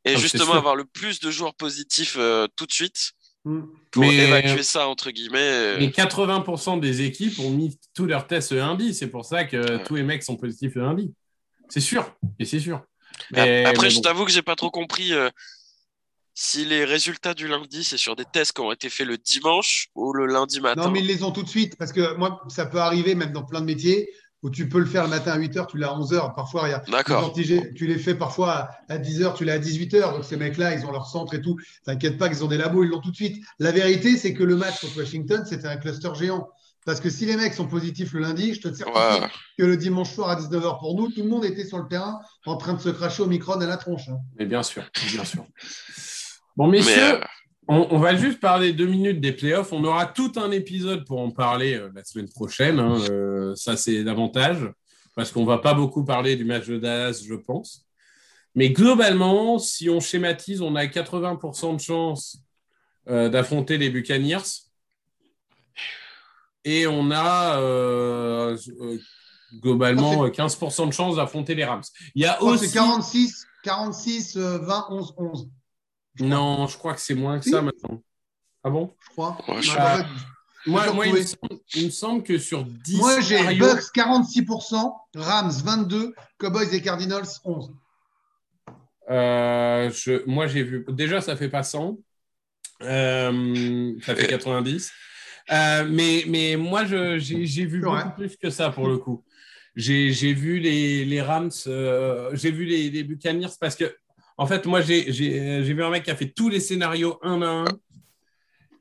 [0.04, 3.14] Et Ah, justement, avoir le plus de joueurs positifs euh, tout de suite.
[3.92, 5.38] Pour Mais- évacuer ça, entre guillemets.
[5.40, 8.94] euh, Mais 80% des équipes ont mis tous leurs tests le lundi.
[8.94, 9.84] C'est pour ça que Ouais.
[9.84, 11.14] tous les mecs sont positifs le lundi.
[11.70, 12.12] C'est sûr.
[12.40, 12.82] Et c'est sûr.
[13.32, 15.30] Mais ap- Mais- Après, je t'avoue que j'ai pas trop compris euh,
[16.34, 19.88] si les résultats du lundi, c'est sur des tests qui ont été faits le dimanche
[19.96, 20.82] ou le lundi matin.
[20.84, 23.32] Non, mais ils les ont tout de suite parce que moi, ça peut arriver même
[23.32, 24.10] dans plein de métiers
[24.46, 26.36] où tu peux le faire le matin à 8h, tu l'as à 11h.
[26.36, 27.34] Parfois, il y a D'accord.
[27.34, 30.14] tu les fais parfois à- à 10h, tu l'as à 18h.
[30.14, 31.58] Donc, ces mecs-là, ils ont leur centre et tout.
[31.84, 33.44] T'inquiète pas qu'ils ont des labos, ils l'ont tout de suite.
[33.58, 36.48] La vérité, c'est que le match contre Washington, c'était un cluster géant.
[36.86, 39.28] Parce que si les mecs sont positifs le lundi, je te certifie Ouais.
[39.58, 42.20] que le dimanche soir à 19h pour nous, tout le monde était sur le terrain
[42.46, 44.08] en train de se cracher au micron à la tronche.
[44.10, 44.18] hein.
[44.38, 45.44] Mais bien sûr, bien sûr.
[46.56, 47.20] Bon, Mais messieurs, euh,
[47.68, 49.72] on, on va juste parler deux minutes des playoffs.
[49.74, 52.80] On aura tout un épisode pour en parler euh, la semaine prochaine.
[52.80, 53.00] hein.
[53.10, 54.70] Euh, ça, c'est l'avantage.
[55.16, 57.86] Parce qu'on va pas beaucoup parler du match de Dallas, je pense.
[58.54, 62.38] Mais globalement, si on schématise, on a 80% de chance
[63.10, 64.44] euh, d'affronter les Buccaneers.
[66.64, 68.58] Et on a euh,
[69.62, 71.84] globalement euh, 15% de chance d'affronter les Rams.
[72.16, 72.68] Il y a aussi.
[72.68, 75.50] C'est 46, 46, euh, 20, 11, 11.
[76.20, 78.02] Non, je crois que c'est moins que ça maintenant.
[78.64, 78.94] Ah bon?
[79.04, 79.38] Je crois.
[79.48, 79.94] Ouais, je- Ah.
[79.94, 80.06] en fait,
[80.68, 83.92] Moi, moi il, me semble, il me semble que sur 10 Moi, j'ai scénarios- Bucks
[83.94, 87.72] 46%, Rams 22, Cowboys et Cardinals 11.
[89.10, 90.86] euh, je- moi j'ai vu.
[90.90, 91.98] Déjà, ça fait pas 100.
[92.82, 94.92] Euh, ça fait 90.
[95.52, 99.24] Euh, mais, mais moi, je- j'ai j'ai vu beaucoup plus que ça pour le coup.
[99.76, 103.96] J'ai j'ai vu les, les Rams, euh, j'ai vu les, les Buccaneers parce que,
[104.38, 107.48] en fait, moi, j'ai vu un mec qui a fait tous les scénarios un à
[107.48, 107.66] un.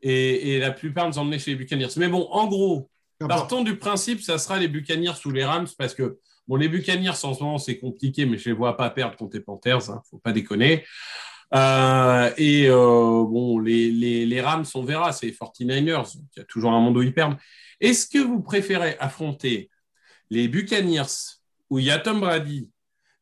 [0.03, 1.89] Et, et la plupart nous emmenaient chez les Buccaneers.
[1.97, 2.91] Mais bon, en gros,
[3.21, 7.11] Partons du principe, ça sera les Buccaneers ou les Rams parce que bon, les Buccaneers
[7.23, 10.03] en ce moment c'est compliqué, mais je les vois pas perdre contre les Panthers, hein,
[10.11, 10.85] faut pas déconner.
[11.55, 16.41] Euh, et euh, bon, les, les, les Rams, on verra, c'est les 49ers, donc il
[16.41, 17.37] y a toujours un monde où ils perdent.
[17.81, 19.71] Est-ce que vous préférez affronter
[20.31, 21.39] les Buccaneers
[21.71, 22.71] où il y a Tom Brady,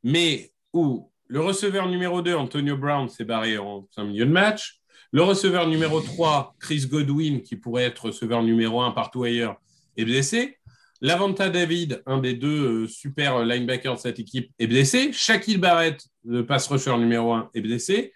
[0.03, 4.83] mais où le receveur numéro 2, Antonio Brown, s'est barré en plein milieu de match,
[5.13, 9.57] le receveur numéro 3, Chris Godwin, qui pourrait être receveur numéro 1 partout ailleurs,
[9.97, 10.59] est blessé.
[11.01, 15.11] Lavanta David, un des deux euh, super linebackers de cette équipe, est blessé.
[15.15, 18.13] Shaquille Barrett, le pass rusher numéro 1, est blessé.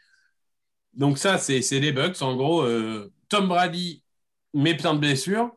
[0.92, 2.20] Donc ça, c'est c'est les Bucks.
[2.20, 4.02] En gros, euh, Tom Brady
[4.52, 5.50] met plein de blessures.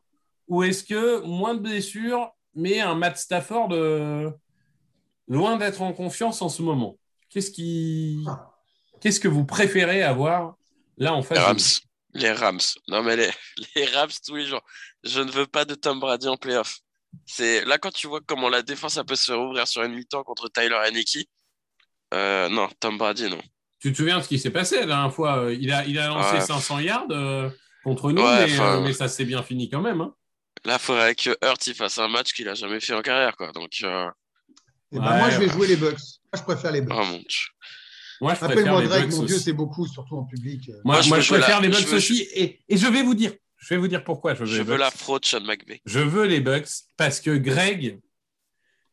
[0.47, 4.31] Ou est-ce que moins de blessures, mais un Matt Stafford euh,
[5.27, 6.98] loin d'être en confiance en ce moment?
[7.29, 8.25] Qu'est-ce qui...
[9.01, 10.55] Qu'est-ce que vous préférez avoir
[10.97, 11.57] là en face Les Rams.
[12.13, 12.59] Les Rams.
[12.87, 13.29] Non, mais les,
[13.75, 14.61] les Rams tous les jours.
[15.03, 16.79] Je ne veux pas de Tom Brady en playoff.
[17.25, 20.23] C'est là quand tu vois comment la défense peut se faire ouvrir sur une mi-temps
[20.23, 21.27] contre Tyler Heineke.
[22.13, 23.41] Euh, non, Tom Brady, non.
[23.79, 25.43] Tu te souviens de ce qui s'est passé la dernière fois?
[25.45, 26.41] Euh, il a, il a lancé Ouais.
[26.41, 27.49] 500 yards euh,
[27.83, 30.01] contre nous, Ouais, mais, enfin, euh, mais ça s'est bien fini quand même.
[30.01, 30.13] hein.
[30.65, 33.37] Là, il faudrait que Hurt il fasse un match qu'il a jamais fait en carrière,
[33.37, 33.51] quoi.
[33.53, 34.09] Donc, euh,
[34.91, 35.97] Eh ben, Ouais, moi, je vais jouer les Bucks.
[36.33, 36.95] Moi, je préfère les Bucks.
[36.99, 37.25] oh mon dieu.
[38.21, 40.69] Moi, je préfère Appelle-moi les Greg, Bucks mon Dieu, c'est beaucoup, surtout en public.
[40.83, 42.27] Moi, Moi, je moi, préfère la- les Bucks veux- aussi.
[42.33, 44.63] Et, et je vais vous dire, je vais vous dire pourquoi je veux Je les
[44.63, 44.79] veux Bucks.
[44.79, 45.81] la fraude Sean McVay.
[45.85, 46.67] Je veux les Bucks
[46.97, 47.99] parce que Greg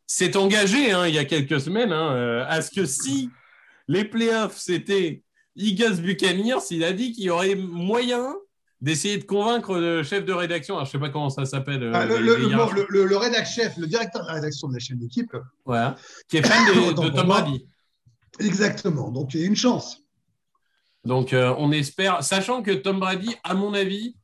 [0.06, 3.28] s'est engagé hein, il y a quelques semaines hein, euh, à ce que si
[3.88, 5.22] les playoffs c'était
[5.56, 8.34] Eagles Buccaneers, il a dit qu'il y aurait moyen
[8.80, 10.74] d'essayer de convaincre le chef de rédaction.
[10.76, 11.90] Alors, je sais pas comment ça s'appelle.
[11.94, 15.34] Ah, le, rédac chef, le directeur de la rédaction de la chaîne d'équipe.
[15.64, 15.96] Voilà.
[16.28, 16.64] Qui est fan
[16.94, 17.26] de Tom.
[17.26, 17.66] Brady.
[18.38, 19.10] Exactement.
[19.10, 19.98] Donc, il y a une chance.
[21.04, 24.16] Donc, euh, on espère, sachant que Tom Brady, à mon avis,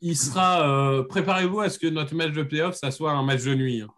[0.00, 0.66] il sera.
[0.68, 3.82] euh, Préparez-vous à ce que notre match de playoff, ça soit un match de nuit.
[3.82, 3.88] hein.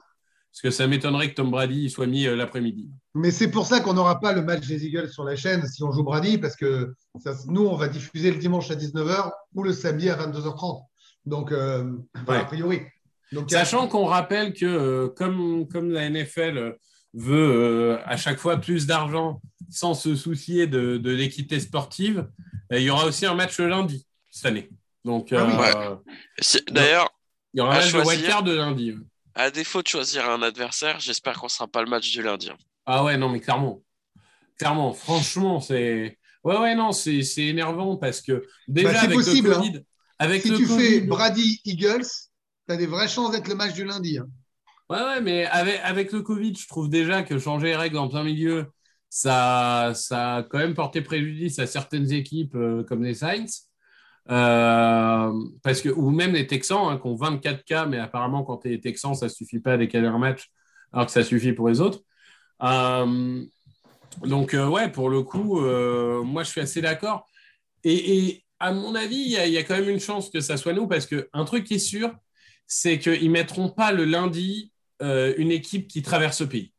[0.52, 2.90] Parce que ça m'étonnerait que Tom Brady soit mis euh, l'après-midi.
[3.14, 5.82] Mais c'est pour ça qu'on n'aura pas le match des Eagles sur la chaîne si
[5.84, 6.92] on joue Brady, parce que
[7.22, 10.82] ça- nous, on va diffuser le dimanche à 19h ou le samedi à 22h30.
[11.24, 11.84] Donc, euh,
[12.26, 12.36] Ouais.
[12.38, 12.80] a priori.
[13.32, 16.76] Donc, Sachant qu'on rappelle que, euh, comme, comme la NFL
[17.14, 19.40] veut euh, à chaque fois plus d'argent
[19.70, 22.28] sans se soucier de, de l'équité sportive,
[22.72, 24.68] il y aura aussi un match le lundi cette année.
[25.04, 25.52] Donc, Ah oui.
[25.76, 25.96] euh,
[26.72, 27.08] D'ailleurs,
[27.54, 28.12] il y aura un match de choisir.
[28.20, 28.94] wildcard de lundi.
[29.40, 32.50] À défaut de choisir un adversaire, j'espère qu'on sera pas le match du lundi.
[32.50, 32.56] hein.
[32.86, 33.82] Ah ouais, non, mais clairement.
[34.58, 36.18] Clairement, franchement, c'est.
[36.44, 39.60] Ouais, ouais, non, c'est c'est énervant parce que déjà Bah, c'est avec possible, le hein.
[39.60, 39.84] Covid.
[40.18, 42.06] Avec si le tu Covid, fais Brady Eagles,
[42.68, 44.18] tu as des vraies chances d'être le match du lundi.
[44.18, 44.28] hein.
[44.88, 48.08] Ouais, ouais, mais avec, avec le Covid, je trouve déjà que changer les règles en
[48.08, 48.72] plein milieu,
[49.08, 53.46] ça, ça a quand même porté préjudice à certaines équipes euh, comme les Saints.
[54.28, 58.58] Euh, parce que, ou même les Texans, hein, qui ont 24 cas, mais apparemment, quand
[58.58, 60.50] tu es Texans, ça ne suffit pas à décaler un match,
[60.92, 62.00] alors que ça suffit pour les autres.
[62.62, 63.42] Euh,
[64.22, 67.26] donc, euh, ouais, pour le coup, moi, je suis assez d'accord.
[67.84, 70.86] Et, à mon avis, il y, a- quand même une chance que ça soit nous,
[70.86, 72.14] parce qu'un truc qui est sûr,
[72.66, 76.74] c'est qu'ils ne mettront pas le lundi une équipe qui traverse le pays.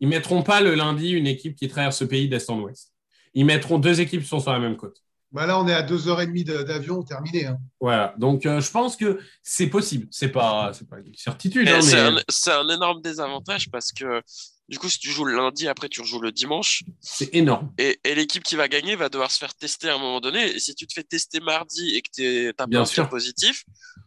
[0.00, 2.92] Ils ne mettront pas le lundi une équipe qui traverse le pays d'est en ouest.
[3.34, 5.02] Ils mettront deux équipes qui sont sur la même côte.
[5.32, 7.46] Bah là, on est à 2h30 de- d'avion terminé.
[7.46, 7.58] hein.
[7.80, 8.14] Voilà.
[8.18, 10.08] Donc, euh, je pense que c'est possible.
[10.10, 11.68] C'est pas, c'est pas une certitude.
[11.68, 14.22] Hein, c'est mais un, c'est un énorme désavantage parce que
[14.68, 17.72] du coup, si tu joues le lundi, après tu rejoues le dimanche, c'est énorme.
[17.78, 20.44] et, et l'équipe qui va gagner va devoir se faire tester à un moment donné.
[20.54, 23.04] Et si tu te fais tester mardi et que tu as Bien sûr.
[23.04, 23.64] cas positifs,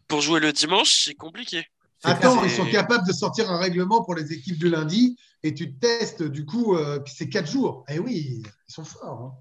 [0.07, 1.65] pour jouer le dimanche, c'est compliqué.
[2.05, 5.73] Attends, ils sont capables de sortir un règlement pour les équipes du lundi et tu
[5.75, 7.85] testes du coup, euh, c'est 4 jours.
[7.89, 9.21] Eh oui, ils sont forts.
[9.21, 9.31] hein.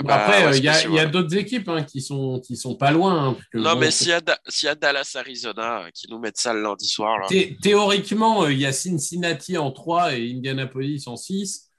[0.00, 2.76] Ah bah, après, ouais, euh, il y a, d'autres équipes hein, qui sont qui sont
[2.76, 3.30] pas loin.
[3.30, 6.52] hein, Non, bon, mais s'il y, a y Dallas, Arizona euh, qui nous mettent ça
[6.52, 7.26] le lundi soir, là.
[7.28, 11.70] Thé- théoriquement, euh, il y a Cincinnati en 3 et Indianapolis en 6.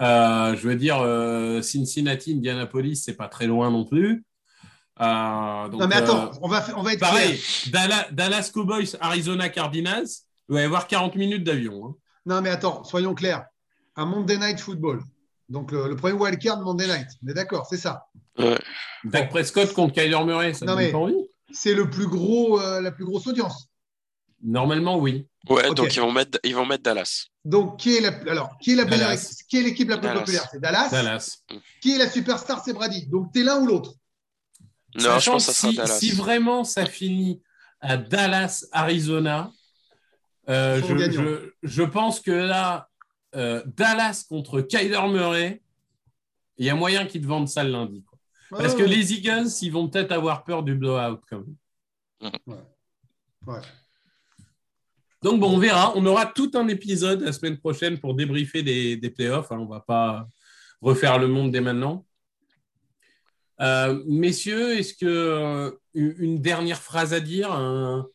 [0.00, 4.24] Euh, je veux dire, euh, Cincinnati, Indianapolis, c'est pas très loin non plus.
[5.00, 7.40] Euh, donc, non, mais attends, euh, on, va, on va être pareil,
[8.12, 10.06] Dallas Cowboys, Arizona Cardinals,
[10.48, 11.86] il va y avoir 40 minutes d'avion.
[11.86, 11.94] hein.
[12.26, 13.46] Non, mais attends, soyons clairs.
[13.96, 15.02] Un Monday Night Football.
[15.48, 17.08] Donc le, le premier wildcard Monday Night.
[17.24, 18.06] On est d'accord, c'est ça.
[19.04, 21.14] Dak Prescott contre Kyler Murray, ça Non, ne donne mais- pas envie?
[21.52, 23.68] C'est le plus gros, euh, la plus grosse audience.
[24.42, 25.28] Normalement, oui.
[25.48, 27.26] Ouais, donc ils vont, mettre, ils vont mettre Dallas.
[27.44, 29.42] Donc qui est la, alors qui est la Dallas.
[29.48, 30.20] qui est l'équipe la plus Dallas.
[30.20, 30.48] populaire?
[30.50, 30.88] C'est Dallas.
[30.90, 31.38] Dallas.
[31.82, 33.06] Qui est la superstar C'est Brady.
[33.06, 33.92] Donc t'es l'un ou l'autre?
[34.96, 35.98] Non, je Sachant pense que ça sera si, Dallas.
[35.98, 37.42] si vraiment ça finit
[37.80, 39.52] à Dallas, Arizona,
[40.48, 42.88] euh, je, je- je pense que là,
[43.36, 45.62] euh, Dallas contre Kyler Murray,
[46.58, 48.02] il y a moyen qu'ils te vendent ça le lundi.
[48.04, 48.18] quoi.
[48.58, 51.56] Parce que les Eagles, ils vont peut-être avoir peur du blowout quand même.
[53.46, 53.60] Ouais.
[55.22, 55.92] Donc bon, on verra.
[55.96, 59.50] On aura tout un épisode la semaine prochaine pour débriefer des, des playoffs.
[59.50, 59.58] hein.
[59.58, 60.28] On ne va pas
[60.80, 62.06] refaire le monde dès maintenant.
[63.60, 68.06] Euh, messieurs, est-ce que euh, une une dernière phrase à dire, un-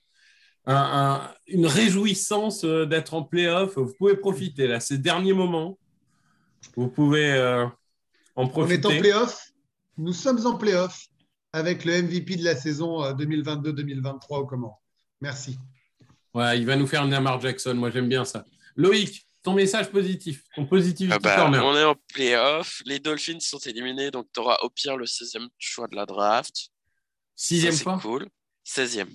[0.65, 5.77] un- un- une réjouissance euh, d'être en playoff Vous pouvez profiter là, ces derniers moments.
[6.75, 7.65] Vous pouvez euh,
[8.35, 8.73] en On profiter.
[8.81, 9.47] est en playoff.
[9.97, 11.07] Nous sommes en playoff
[11.53, 14.79] avec le MVP de la saison euh, 2022-2023 au comment.
[15.21, 15.57] Merci.
[16.33, 17.73] Ouais, il va nous faire une Lamar Jackson.
[17.73, 18.45] Moi, j'aime bien ça.
[18.75, 21.65] Loïc, ton message positif, ton positif Ah bah, corner.
[21.65, 22.81] on est en playoff.
[22.85, 26.69] Les Dolphins sont éliminés, donc tu auras au pire le 16e choix de la draft.
[27.35, 27.99] Sixième Ça, c'est fois.
[28.01, 28.27] cool.
[28.65, 29.07] 16e.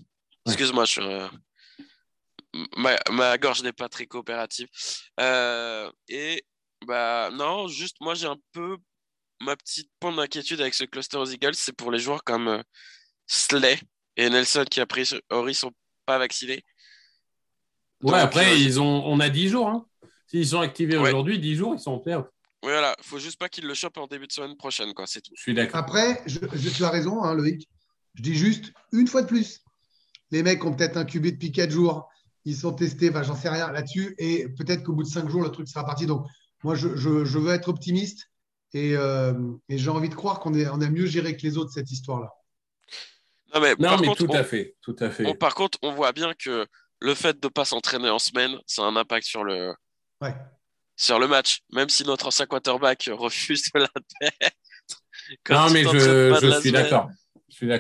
[0.46, 1.28] Excuse-moi, je suis, euh,
[2.76, 4.68] ma, ma gorge n'est pas très coopérative.
[5.20, 6.44] Euh, et
[6.86, 8.76] bah non, juste moi j'ai un peu
[9.40, 12.62] ma petite point d'inquiétude avec ce cluster aux Eagles, c'est pour les joueurs comme euh,
[13.26, 13.78] Slay
[14.16, 15.72] et Nelson qui a priori sont
[16.06, 16.62] pas vaccinés.
[18.02, 19.68] Ouais, Donc, après, euh, ils ont, on a 10 jours.
[19.68, 19.86] Hein.
[20.26, 21.08] S'ils sont activés Ouais.
[21.08, 22.26] aujourd'hui, 10 jours, ils sont en playoff.
[22.62, 25.32] Voilà, faut juste pas qu'ils le chopent en début de semaine prochaine, quoi, c'est tout.
[25.36, 25.76] Je suis d'accord.
[25.80, 27.66] Après, je, je- tu as raison, hein, Loïc.
[28.14, 29.60] Je dis juste une fois de plus.
[30.34, 32.08] Les mecs ont peut-être incubé depuis 4 jours.
[32.44, 34.16] Ils sont testés, enfin, j'en sais rien là-dessus.
[34.18, 36.06] Et peut-être qu'au bout de 5 jours, le truc sera parti.
[36.06, 36.26] Donc,
[36.64, 38.30] moi, je, je- je veux être optimiste.
[38.72, 39.32] Et, euh,
[39.68, 42.30] et j'ai envie de croire qu'on on a mieux géré que les autres cette histoire-là.
[43.54, 44.74] Non, mais, Non, par, mais contre, tout on, à fait.
[44.82, 45.24] Tout à fait.
[45.24, 46.66] on- par contre, on voit bien que
[47.00, 49.72] le fait de pas s'entraîner en semaine, ça a un impact sur le,
[50.20, 50.34] Ouais.
[50.96, 53.86] sur le match, même si notre ancien quarterback refuse de.
[55.44, 57.08] Quand non, mais je, la suis d'accord.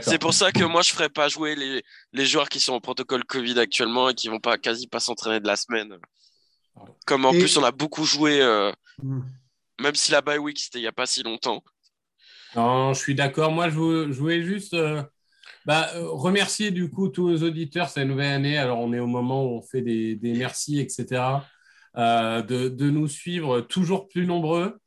[0.02, 2.80] C'est pour ça que moi, je ferais pas jouer les, les joueurs qui sont en
[2.80, 5.96] protocole Covid actuellement et qui vont pas quasi pas s'entraîner de la semaine.
[7.06, 8.72] Comme en Et- plus, on a beaucoup joué, euh,
[9.02, 9.20] Mm.
[9.80, 11.62] même si la bye week, c'était il y a pas si longtemps.
[12.54, 13.50] Non, je suis d'accord.
[13.50, 15.02] Moi, je, vou- je voulais juste euh,
[15.66, 18.58] Bah, euh, remercier du coup tous nos auditeurs, c'est la nouvelle année.
[18.58, 21.22] Alors, on est au moment où on fait des, des merci, etc.
[21.96, 24.78] Euh, de, de, nous suivre toujours plus nombreux.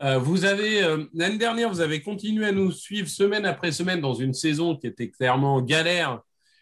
[0.00, 4.00] Euh, vous avez euh, l'année dernière, vous avez continué à nous suivre semaine après semaine
[4.00, 6.20] dans une saison qui était clairement galère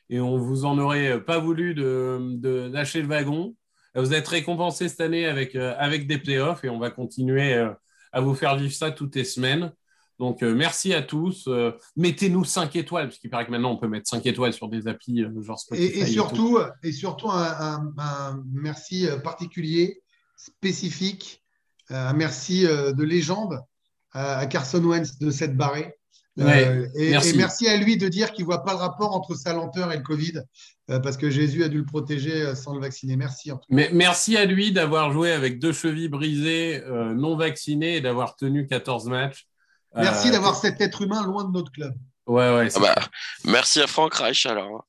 [0.09, 3.55] et on vous en aurait pas voulu de, de lâcher le wagon.
[3.95, 7.71] Vous êtes récompensé cette année avec, euh, avec des playoffs et on va continuer euh,
[8.13, 9.73] à vous faire vivre ça toutes les semaines.
[10.19, 11.49] Donc, euh, merci à tous.
[11.97, 14.89] Mettez-nous 5 étoiles, parce qu'il paraît que maintenant, on peut mettre 5 étoiles sur des
[14.89, 15.99] applis genre Spotify.
[15.99, 20.03] Et, et surtout, et, et surtout un, un, un, merci particulier,
[20.37, 21.45] spécifique,
[21.91, 23.61] un merci de légende
[24.13, 25.95] à Carson Wentz de cette barrée.
[26.37, 27.31] Ouais, euh, et, merci.
[27.31, 27.69] et, merci.
[27.69, 30.03] à lui de dire qu'il ne voit pas le rapport entre sa lenteur et le
[30.03, 30.43] Covid,
[30.91, 33.17] euh, parce que Jésus a dû le protéger sans le vacciner.
[33.17, 33.53] Merci.
[33.53, 37.97] En tout Mais merci à lui d'avoir joué avec deux chevilles brisées, euh, non vaccinées,
[37.97, 39.47] et d'avoir tenu 14 matchs.
[39.95, 41.95] Merci d'avoir cet être humain loin de notre club.
[42.27, 42.69] Ouais, ouais.
[42.75, 42.95] Ah bah,
[43.45, 44.85] merci à Franck Reich alors.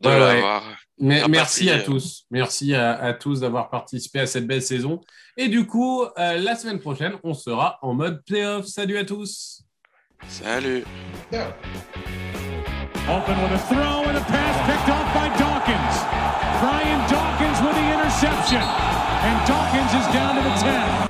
[0.00, 0.64] De ouais, l'avoir.
[1.00, 2.24] Mais, merci à tous.
[2.30, 5.00] Merci à, à tous d'avoir participé à cette belle saison.
[5.36, 8.66] Et du coup, euh, la semaine prochaine, on sera en mode playoff.
[8.66, 9.62] Salut à tous.
[10.28, 10.84] Salut.
[11.32, 11.52] Yeah.
[13.08, 15.96] Open with a throw and a pass picked off by Dawkins.
[16.60, 18.60] Brian Dawkins with the interception.
[18.60, 21.07] And Dawkins is down to the 10.